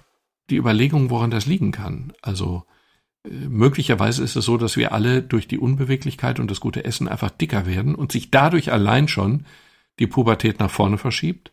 die 0.50 0.58
Überlegung, 0.58 1.10
woran 1.10 1.32
das 1.32 1.46
liegen 1.46 1.72
kann. 1.72 2.14
Also 2.22 2.64
äh, 3.24 3.30
möglicherweise 3.30 4.24
ist 4.24 4.36
es 4.36 4.46
so, 4.46 4.58
dass 4.58 4.76
wir 4.76 4.92
alle 4.92 5.22
durch 5.22 5.48
die 5.48 5.58
Unbeweglichkeit 5.58 6.40
und 6.40 6.52
das 6.52 6.60
gute 6.60 6.84
Essen 6.84 7.08
einfach 7.08 7.30
dicker 7.30 7.66
werden 7.66 7.96
und 7.96 8.12
sich 8.12 8.30
dadurch 8.30 8.72
allein 8.72 9.08
schon 9.08 9.46
die 10.00 10.08
Pubertät 10.08 10.60
nach 10.60 10.72
vorne 10.72 10.98
verschiebt. 10.98 11.52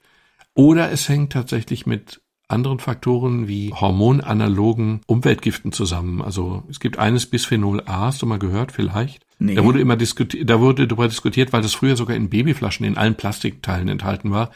Oder 0.55 0.91
es 0.91 1.09
hängt 1.09 1.33
tatsächlich 1.33 1.87
mit 1.87 2.21
anderen 2.47 2.79
Faktoren 2.79 3.49
wie 3.49 3.73
hormonanalogen 3.73 5.01
Umweltgiften 5.07 5.73
zusammen. 5.73 6.21
Also 6.21 6.63
es 6.69 6.79
gibt 6.79 6.99
eines 6.99 7.27
Bisphenol 7.27 7.83
A, 7.87 8.07
hast 8.07 8.23
du 8.23 8.27
mal 8.27 8.39
gehört 8.39 8.71
vielleicht? 8.71 9.25
Nee. 9.39 9.55
Da 9.55 9.65
wurde 9.65 9.81
immer 9.81 9.97
diskutiert, 9.97 10.49
da 10.49 10.61
wurde 10.61 10.87
darüber 10.87 11.09
diskutiert, 11.09 11.53
weil 11.53 11.63
das 11.63 11.75
früher 11.75 11.97
sogar 11.97 12.17
in 12.17 12.31
Babyflaschen 12.31 12.87
in 12.87 12.97
allen 12.97 13.17
Plastikteilen 13.17 13.89
enthalten 13.89 14.31
war. 14.31 14.51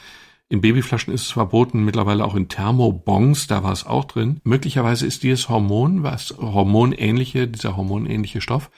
In 0.48 0.62
Babyflaschen 0.62 1.12
ist 1.12 1.22
es 1.22 1.30
verboten, 1.30 1.84
mittlerweile 1.84 2.24
auch 2.24 2.34
in 2.34 2.48
Thermobons, 2.48 3.48
da 3.48 3.62
war 3.62 3.72
es 3.72 3.84
auch 3.84 4.06
drin. 4.06 4.40
Möglicherweise 4.44 5.06
ist 5.06 5.22
dieses 5.22 5.48
Hormon, 5.48 6.02
was 6.02 6.34
hormonähnliche, 6.38 7.48
dieser 7.48 7.76
hormonähnliche 7.76 8.40
Stoff, 8.40 8.70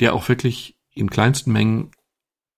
der 0.00 0.14
auch 0.14 0.28
wirklich 0.28 0.76
in 0.94 1.10
kleinsten 1.10 1.52
Mengen 1.52 1.90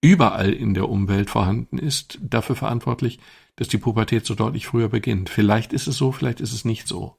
überall 0.00 0.52
in 0.52 0.74
der 0.74 0.88
Umwelt 0.88 1.28
vorhanden 1.30 1.78
ist, 1.78 2.18
dafür 2.22 2.54
verantwortlich, 2.54 3.18
dass 3.56 3.68
die 3.68 3.78
Pubertät 3.78 4.26
so 4.26 4.34
deutlich 4.34 4.66
früher 4.66 4.88
beginnt. 4.88 5.28
Vielleicht 5.28 5.72
ist 5.72 5.86
es 5.86 5.96
so, 5.96 6.12
vielleicht 6.12 6.40
ist 6.40 6.52
es 6.52 6.64
nicht 6.64 6.86
so. 6.86 7.16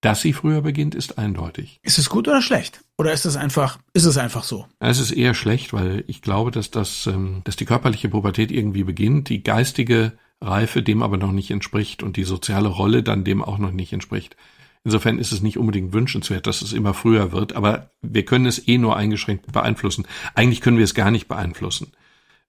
Dass 0.00 0.20
sie 0.20 0.32
früher 0.32 0.60
beginnt, 0.60 0.94
ist 0.94 1.18
eindeutig. 1.18 1.80
Ist 1.82 1.98
es 1.98 2.10
gut 2.10 2.28
oder 2.28 2.42
schlecht? 2.42 2.80
Oder 2.98 3.12
ist 3.12 3.24
es 3.24 3.36
einfach, 3.36 3.78
ist 3.92 4.04
es 4.04 4.18
einfach 4.18 4.44
so? 4.44 4.66
Es 4.78 4.98
ist 4.98 5.10
eher 5.10 5.34
schlecht, 5.34 5.72
weil 5.72 6.04
ich 6.06 6.22
glaube, 6.22 6.50
dass 6.50 6.70
das, 6.70 7.06
ähm, 7.06 7.40
dass 7.44 7.56
die 7.56 7.64
körperliche 7.64 8.08
Pubertät 8.08 8.50
irgendwie 8.50 8.84
beginnt, 8.84 9.28
die 9.28 9.42
geistige 9.42 10.12
Reife 10.40 10.82
dem 10.82 11.02
aber 11.02 11.16
noch 11.16 11.32
nicht 11.32 11.50
entspricht 11.50 12.02
und 12.02 12.16
die 12.16 12.24
soziale 12.24 12.68
Rolle 12.68 13.02
dann 13.02 13.24
dem 13.24 13.42
auch 13.42 13.58
noch 13.58 13.72
nicht 13.72 13.92
entspricht. 13.92 14.36
Insofern 14.84 15.18
ist 15.18 15.32
es 15.32 15.42
nicht 15.42 15.58
unbedingt 15.58 15.92
wünschenswert, 15.92 16.46
dass 16.46 16.62
es 16.62 16.72
immer 16.72 16.94
früher 16.94 17.32
wird, 17.32 17.56
aber 17.56 17.90
wir 18.02 18.24
können 18.24 18.46
es 18.46 18.68
eh 18.68 18.78
nur 18.78 18.96
eingeschränkt 18.96 19.50
beeinflussen. 19.50 20.06
Eigentlich 20.34 20.60
können 20.60 20.76
wir 20.76 20.84
es 20.84 20.94
gar 20.94 21.10
nicht 21.10 21.26
beeinflussen 21.26 21.90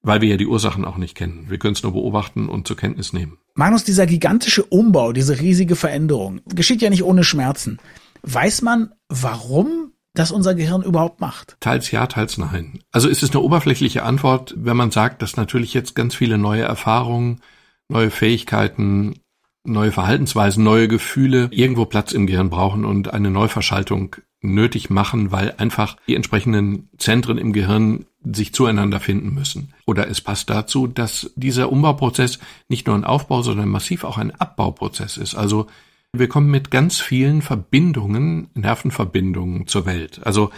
weil 0.02 0.22
wir 0.22 0.30
ja 0.30 0.38
die 0.38 0.48
Ursachen 0.48 0.86
auch 0.86 0.98
nicht 0.98 1.16
kennen. 1.16 1.46
Wir 1.50 1.58
können 1.58 1.74
es 1.74 1.84
nur 1.84 1.94
beobachten 1.94 2.50
und 2.50 2.68
zur 2.68 2.78
Kenntnis 2.78 3.14
nehmen. 3.14 3.38
Magnus, 3.56 3.84
dieser 3.84 4.06
gigantische 4.06 4.64
Umbau, 4.64 5.12
diese 5.12 5.40
riesige 5.40 5.76
Veränderung, 5.76 6.42
geschieht 6.46 6.82
ja 6.82 6.90
nicht 6.90 7.04
ohne 7.04 7.24
Schmerzen. 7.24 7.80
Weiß 8.22 8.62
man, 8.62 8.94
warum 9.10 9.92
das 10.14 10.32
unser 10.32 10.56
Gehirn 10.56 10.84
überhaupt 10.84 11.22
macht? 11.22 11.58
Teils 11.60 11.92
ja, 11.92 12.08
teils 12.08 12.38
nein. 12.38 12.80
Also 12.92 13.08
ist 13.08 13.24
es 13.24 13.32
eine 13.32 13.42
oberflächliche 13.42 14.04
Antwort, 14.04 14.54
wenn 14.58 14.78
man 14.78 14.92
sagt, 14.92 15.22
dass 15.22 15.38
natürlich 15.38 15.74
jetzt 15.74 15.96
ganz 15.96 16.16
viele 16.16 16.38
neue 16.38 16.64
Erfahrungen, 16.64 17.42
neue 17.90 18.10
Fähigkeiten, 18.10 19.20
neue 19.64 19.92
Verhaltensweisen, 19.92 20.64
neue 20.64 20.88
Gefühle 20.88 21.50
irgendwo 21.52 21.86
Platz 21.86 22.14
im 22.14 22.26
Gehirn 22.26 22.50
brauchen 22.50 22.86
und 22.86 23.14
eine 23.14 23.30
Neuverschaltung 23.30 24.16
nötig 24.42 24.90
machen, 24.90 25.32
weil 25.32 25.56
einfach 25.58 25.98
die 26.08 26.16
entsprechenden 26.16 26.90
Zentren 26.98 27.38
im 27.38 27.54
Gehirn 27.54 28.06
sich 28.24 28.54
zueinander 28.54 29.00
finden 29.00 29.34
müssen. 29.34 29.74
Oder 29.86 30.10
es 30.10 30.22
passt 30.22 30.50
dazu, 30.50 30.88
dass 30.88 31.32
dieser 31.36 31.72
Umbauprozess 31.72 32.40
nicht 32.68 32.88
nur 32.88 32.96
ein 32.96 33.04
Aufbau, 33.04 33.42
sondern 33.42 33.70
massiv 33.70 34.04
auch 34.04 34.18
ein 34.18 34.32
Abbauprozess 34.32 35.18
ist. 35.18 35.36
Also 35.36 35.68
wir 36.14 36.30
kommen 36.30 36.52
mit 36.52 36.72
ganz 36.72 37.00
vielen 37.00 37.42
Verbindungen, 37.42 38.50
Nervenverbindungen 38.54 39.68
zur 39.68 39.86
Welt. 39.86 40.22
Also 40.24 40.52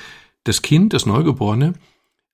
das 0.44 0.62
Kind, 0.62 0.94
das 0.94 1.06
Neugeborene, 1.06 1.74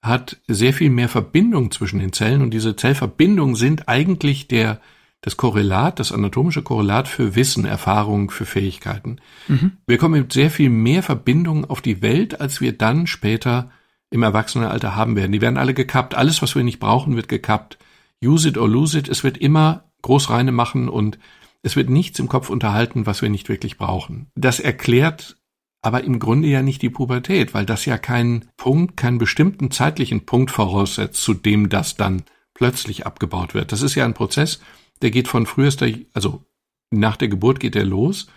hat 0.01 0.37
sehr 0.47 0.73
viel 0.73 0.89
mehr 0.89 1.09
Verbindung 1.09 1.71
zwischen 1.71 1.99
den 1.99 2.13
Zellen 2.13 2.41
und 2.41 2.51
diese 2.51 2.75
Zellverbindungen 2.75 3.55
sind 3.55 3.87
eigentlich 3.89 4.47
der 4.47 4.79
das 5.25 5.37
Korrelat, 5.37 5.99
das 5.99 6.11
anatomische 6.11 6.61
Korrelat 6.61 7.07
für 7.07 7.33
Wissen, 7.35 7.65
Erfahrung, 7.65 8.29
für 8.29 8.45
Fähigkeiten. 8.45 9.17
Mhm. 9.47 9.71
Wir 9.87 9.97
kommen 9.97 10.21
mit 10.21 10.31
sehr 10.31 10.51
viel 10.51 10.69
mehr 10.69 11.01
Verbindungen 11.01 11.65
auf 11.65 11.81
die 11.81 12.03
Welt, 12.03 12.39
als 12.39 12.61
wir 12.61 12.77
dann 12.77 13.07
später 13.07 13.71
im 14.11 14.21
Erwachsenenalter 14.21 14.95
haben 14.95 15.15
werden. 15.15 15.31
Die 15.31 15.41
werden 15.41 15.57
alle 15.57 15.73
gekappt. 15.73 16.13
Alles, 16.13 16.43
was 16.43 16.53
wir 16.53 16.63
nicht 16.63 16.79
brauchen, 16.79 17.15
wird 17.15 17.27
gekappt. 17.27 17.79
Use 18.23 18.47
it 18.47 18.59
or 18.59 18.69
lose 18.69 18.99
it. 18.99 19.09
Es 19.09 19.23
wird 19.23 19.39
immer 19.39 19.85
Großreine 20.03 20.51
machen 20.51 20.89
und 20.89 21.17
es 21.63 21.75
wird 21.75 21.89
nichts 21.89 22.19
im 22.19 22.29
Kopf 22.29 22.51
unterhalten, 22.51 23.07
was 23.07 23.23
wir 23.23 23.29
nicht 23.29 23.49
wirklich 23.49 23.79
brauchen. 23.79 24.27
Das 24.35 24.59
erklärt 24.59 25.37
aber 25.81 26.03
im 26.03 26.19
Grunde 26.19 26.49
ja 26.49 26.61
nicht 26.61 26.83
die 26.83 26.91
Pubertät, 26.91 27.55
weil 27.55 27.65
das 27.65 27.85
ja 27.85 27.97
keinen 27.97 28.45
Punkt, 28.57 28.95
keinen 28.95 29.17
bestimmten 29.17 29.71
zeitlichen 29.71 30.27
Punkt 30.27 30.51
voraussetzt, 30.51 31.19
zu 31.21 31.33
dem 31.33 31.69
das 31.69 31.95
dann 31.95 32.23
plötzlich 32.53 33.07
abgebaut 33.07 33.55
wird. 33.55 33.71
Das 33.71 33.81
ist 33.81 33.95
ja 33.95 34.05
ein 34.05 34.13
Prozess, 34.13 34.61
der 35.01 35.11
geht 35.11 35.27
von 35.27 35.45
frühester, 35.45 35.87
also 36.13 36.45
nach 36.91 37.17
der 37.17 37.27
Geburt 37.27 37.59
geht 37.59 37.75
er 37.75 37.85
los 37.85 38.27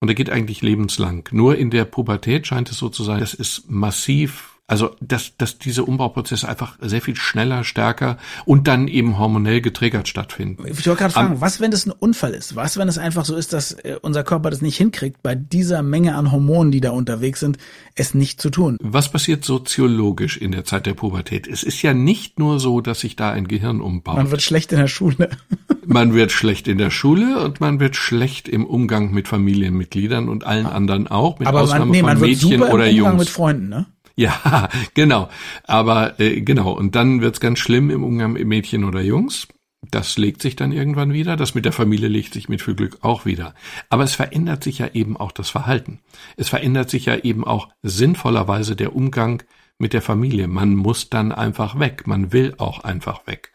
und 0.00 0.08
er 0.08 0.14
geht 0.14 0.30
eigentlich 0.30 0.62
lebenslang. 0.62 1.28
Nur 1.32 1.56
in 1.56 1.70
der 1.70 1.84
Pubertät 1.84 2.46
scheint 2.46 2.70
es 2.70 2.78
so 2.78 2.88
zu 2.88 3.04
sein, 3.04 3.20
das 3.20 3.34
ist 3.34 3.70
massiv 3.70 4.49
also, 4.70 4.94
dass, 5.00 5.36
dass 5.36 5.58
diese 5.58 5.82
Umbauprozesse 5.82 6.48
einfach 6.48 6.78
sehr 6.80 7.00
viel 7.00 7.16
schneller, 7.16 7.64
stärker 7.64 8.18
und 8.44 8.68
dann 8.68 8.86
eben 8.86 9.18
hormonell 9.18 9.60
getriggert 9.60 10.06
stattfinden. 10.06 10.62
Ich 10.64 10.86
wollte 10.86 10.94
gerade 10.94 11.12
fragen, 11.12 11.40
was, 11.40 11.60
wenn 11.60 11.72
das 11.72 11.86
ein 11.86 11.90
Unfall 11.90 12.34
ist? 12.34 12.54
Was, 12.54 12.76
wenn 12.76 12.86
es 12.86 12.96
einfach 12.96 13.24
so 13.24 13.34
ist, 13.34 13.52
dass 13.52 13.72
äh, 13.72 13.96
unser 14.00 14.22
Körper 14.22 14.48
das 14.48 14.62
nicht 14.62 14.76
hinkriegt, 14.76 15.24
bei 15.24 15.34
dieser 15.34 15.82
Menge 15.82 16.14
an 16.14 16.30
Hormonen, 16.30 16.70
die 16.70 16.80
da 16.80 16.90
unterwegs 16.90 17.40
sind, 17.40 17.58
es 17.96 18.14
nicht 18.14 18.40
zu 18.40 18.48
tun? 18.48 18.76
Was 18.80 19.10
passiert 19.10 19.44
soziologisch 19.44 20.36
in 20.36 20.52
der 20.52 20.64
Zeit 20.64 20.86
der 20.86 20.94
Pubertät? 20.94 21.48
Es 21.48 21.64
ist 21.64 21.82
ja 21.82 21.92
nicht 21.92 22.38
nur 22.38 22.60
so, 22.60 22.80
dass 22.80 23.00
sich 23.00 23.16
da 23.16 23.32
ein 23.32 23.48
Gehirn 23.48 23.80
umbaut. 23.80 24.18
Man 24.18 24.30
wird 24.30 24.40
schlecht 24.40 24.70
in 24.70 24.78
der 24.78 24.86
Schule. 24.86 25.30
man 25.84 26.14
wird 26.14 26.30
schlecht 26.30 26.68
in 26.68 26.78
der 26.78 26.90
Schule 26.90 27.42
und 27.42 27.60
man 27.60 27.80
wird 27.80 27.96
schlecht 27.96 28.48
im 28.48 28.64
Umgang 28.64 29.10
mit 29.10 29.26
Familienmitgliedern 29.26 30.28
und 30.28 30.44
allen 30.44 30.66
anderen 30.66 31.08
auch, 31.08 31.40
mit 31.40 31.48
Aber 31.48 31.62
Ausnahme 31.62 31.86
man, 31.86 31.90
nee, 31.90 32.02
man 32.02 32.18
von 32.18 32.28
Mädchen 32.28 32.50
wird 32.50 32.60
super 32.60 32.74
oder 32.74 32.84
im 32.86 32.98
Umgang 32.98 33.12
Jungs. 33.14 33.24
mit 33.24 33.30
Freunden, 33.30 33.68
ne? 33.68 33.86
Ja, 34.16 34.68
genau. 34.94 35.28
Aber 35.64 36.18
äh, 36.20 36.40
genau, 36.40 36.72
und 36.72 36.94
dann 36.94 37.20
wird's 37.20 37.40
ganz 37.40 37.58
schlimm 37.58 37.90
im 37.90 38.04
Umgang 38.04 38.32
mit 38.32 38.46
Mädchen 38.46 38.84
oder 38.84 39.00
Jungs. 39.00 39.48
Das 39.90 40.18
legt 40.18 40.42
sich 40.42 40.56
dann 40.56 40.72
irgendwann 40.72 41.12
wieder. 41.12 41.36
Das 41.36 41.54
mit 41.54 41.64
der 41.64 41.72
Familie 41.72 42.08
legt 42.08 42.34
sich 42.34 42.48
mit 42.48 42.60
viel 42.60 42.74
Glück 42.74 42.98
auch 43.00 43.24
wieder. 43.24 43.54
Aber 43.88 44.04
es 44.04 44.14
verändert 44.14 44.62
sich 44.62 44.78
ja 44.78 44.88
eben 44.88 45.16
auch 45.16 45.32
das 45.32 45.48
Verhalten. 45.48 46.00
Es 46.36 46.50
verändert 46.50 46.90
sich 46.90 47.06
ja 47.06 47.16
eben 47.16 47.44
auch 47.46 47.70
sinnvollerweise 47.82 48.76
der 48.76 48.94
Umgang 48.94 49.42
mit 49.78 49.94
der 49.94 50.02
Familie. 50.02 50.48
Man 50.48 50.76
muss 50.76 51.08
dann 51.08 51.32
einfach 51.32 51.78
weg. 51.78 52.06
Man 52.06 52.32
will 52.32 52.54
auch 52.58 52.84
einfach 52.84 53.26
weg. 53.26 53.52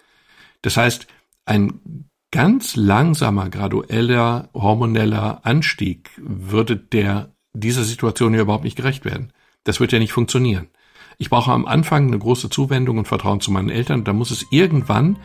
Das 0.63 0.77
heißt, 0.77 1.05
ein 1.45 2.09
ganz 2.31 2.75
langsamer, 2.75 3.49
gradueller, 3.49 4.49
hormoneller 4.53 5.45
Anstieg 5.45 6.09
würde 6.17 6.75
der 6.75 7.35
dieser 7.53 7.83
Situation 7.83 8.33
ja 8.33 8.41
überhaupt 8.41 8.65
nicht 8.65 8.75
gerecht 8.75 9.05
werden. 9.05 9.31
Das 9.65 9.81
wird 9.81 9.91
ja 9.91 9.99
nicht 9.99 10.13
funktionieren. 10.13 10.69
Ich 11.17 11.29
brauche 11.29 11.51
am 11.51 11.65
Anfang 11.65 12.07
eine 12.07 12.19
große 12.19 12.49
Zuwendung 12.49 12.97
und 12.97 13.07
Vertrauen 13.07 13.41
zu 13.41 13.51
meinen 13.51 13.69
Eltern. 13.69 14.03
Da 14.03 14.13
muss 14.13 14.31
es 14.31 14.45
irgendwann 14.51 15.17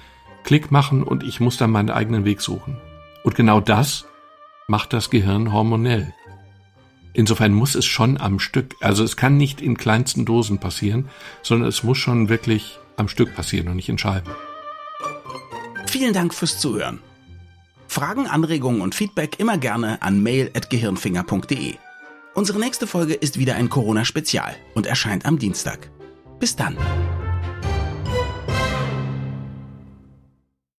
Klick 0.43 0.71
machen 0.73 1.03
und 1.03 1.23
ich 1.23 1.41
muss 1.41 1.57
dann 1.57 1.71
meinen 1.71 1.91
eigenen 1.91 2.25
Weg 2.25 2.41
suchen. 2.41 2.77
Und 3.23 3.35
genau 3.37 3.61
das 3.61 4.07
macht 4.67 4.93
das 4.93 5.11
Gehirn 5.11 5.53
hormonell. 5.53 6.13
Insofern 7.13 7.53
muss 7.53 7.75
es 7.75 7.85
schon 7.85 8.21
am 8.21 8.39
Stück, 8.39 8.77
also 8.81 9.03
es 9.03 9.17
kann 9.17 9.37
nicht 9.37 9.61
in 9.61 9.77
kleinsten 9.77 10.25
Dosen 10.25 10.59
passieren, 10.59 11.09
sondern 11.43 11.69
es 11.69 11.83
muss 11.83 11.99
schon 11.99 12.29
wirklich 12.29 12.79
am 12.97 13.09
Stück 13.09 13.35
passieren 13.35 13.69
und 13.69 13.77
nicht 13.77 13.89
in 13.89 13.99
Scheiben. 13.99 14.31
Vielen 15.87 16.15
Dank 16.15 16.33
fürs 16.33 16.59
Zuhören. 16.61 17.01
Fragen, 17.89 18.29
Anregungen 18.29 18.81
und 18.81 18.95
Feedback 18.95 19.41
immer 19.41 19.59
gerne 19.59 20.01
an 20.03 20.23
mail.gehirnfinger.de. 20.23 21.75
Unsere 22.33 22.61
nächste 22.61 22.87
Folge 22.87 23.15
ist 23.15 23.39
wieder 23.39 23.57
ein 23.57 23.69
Corona-Spezial 23.69 24.55
und 24.75 24.87
erscheint 24.87 25.27
am 25.27 25.39
Dienstag. 25.39 25.91
Bis 26.39 26.55
dann. 26.55 26.77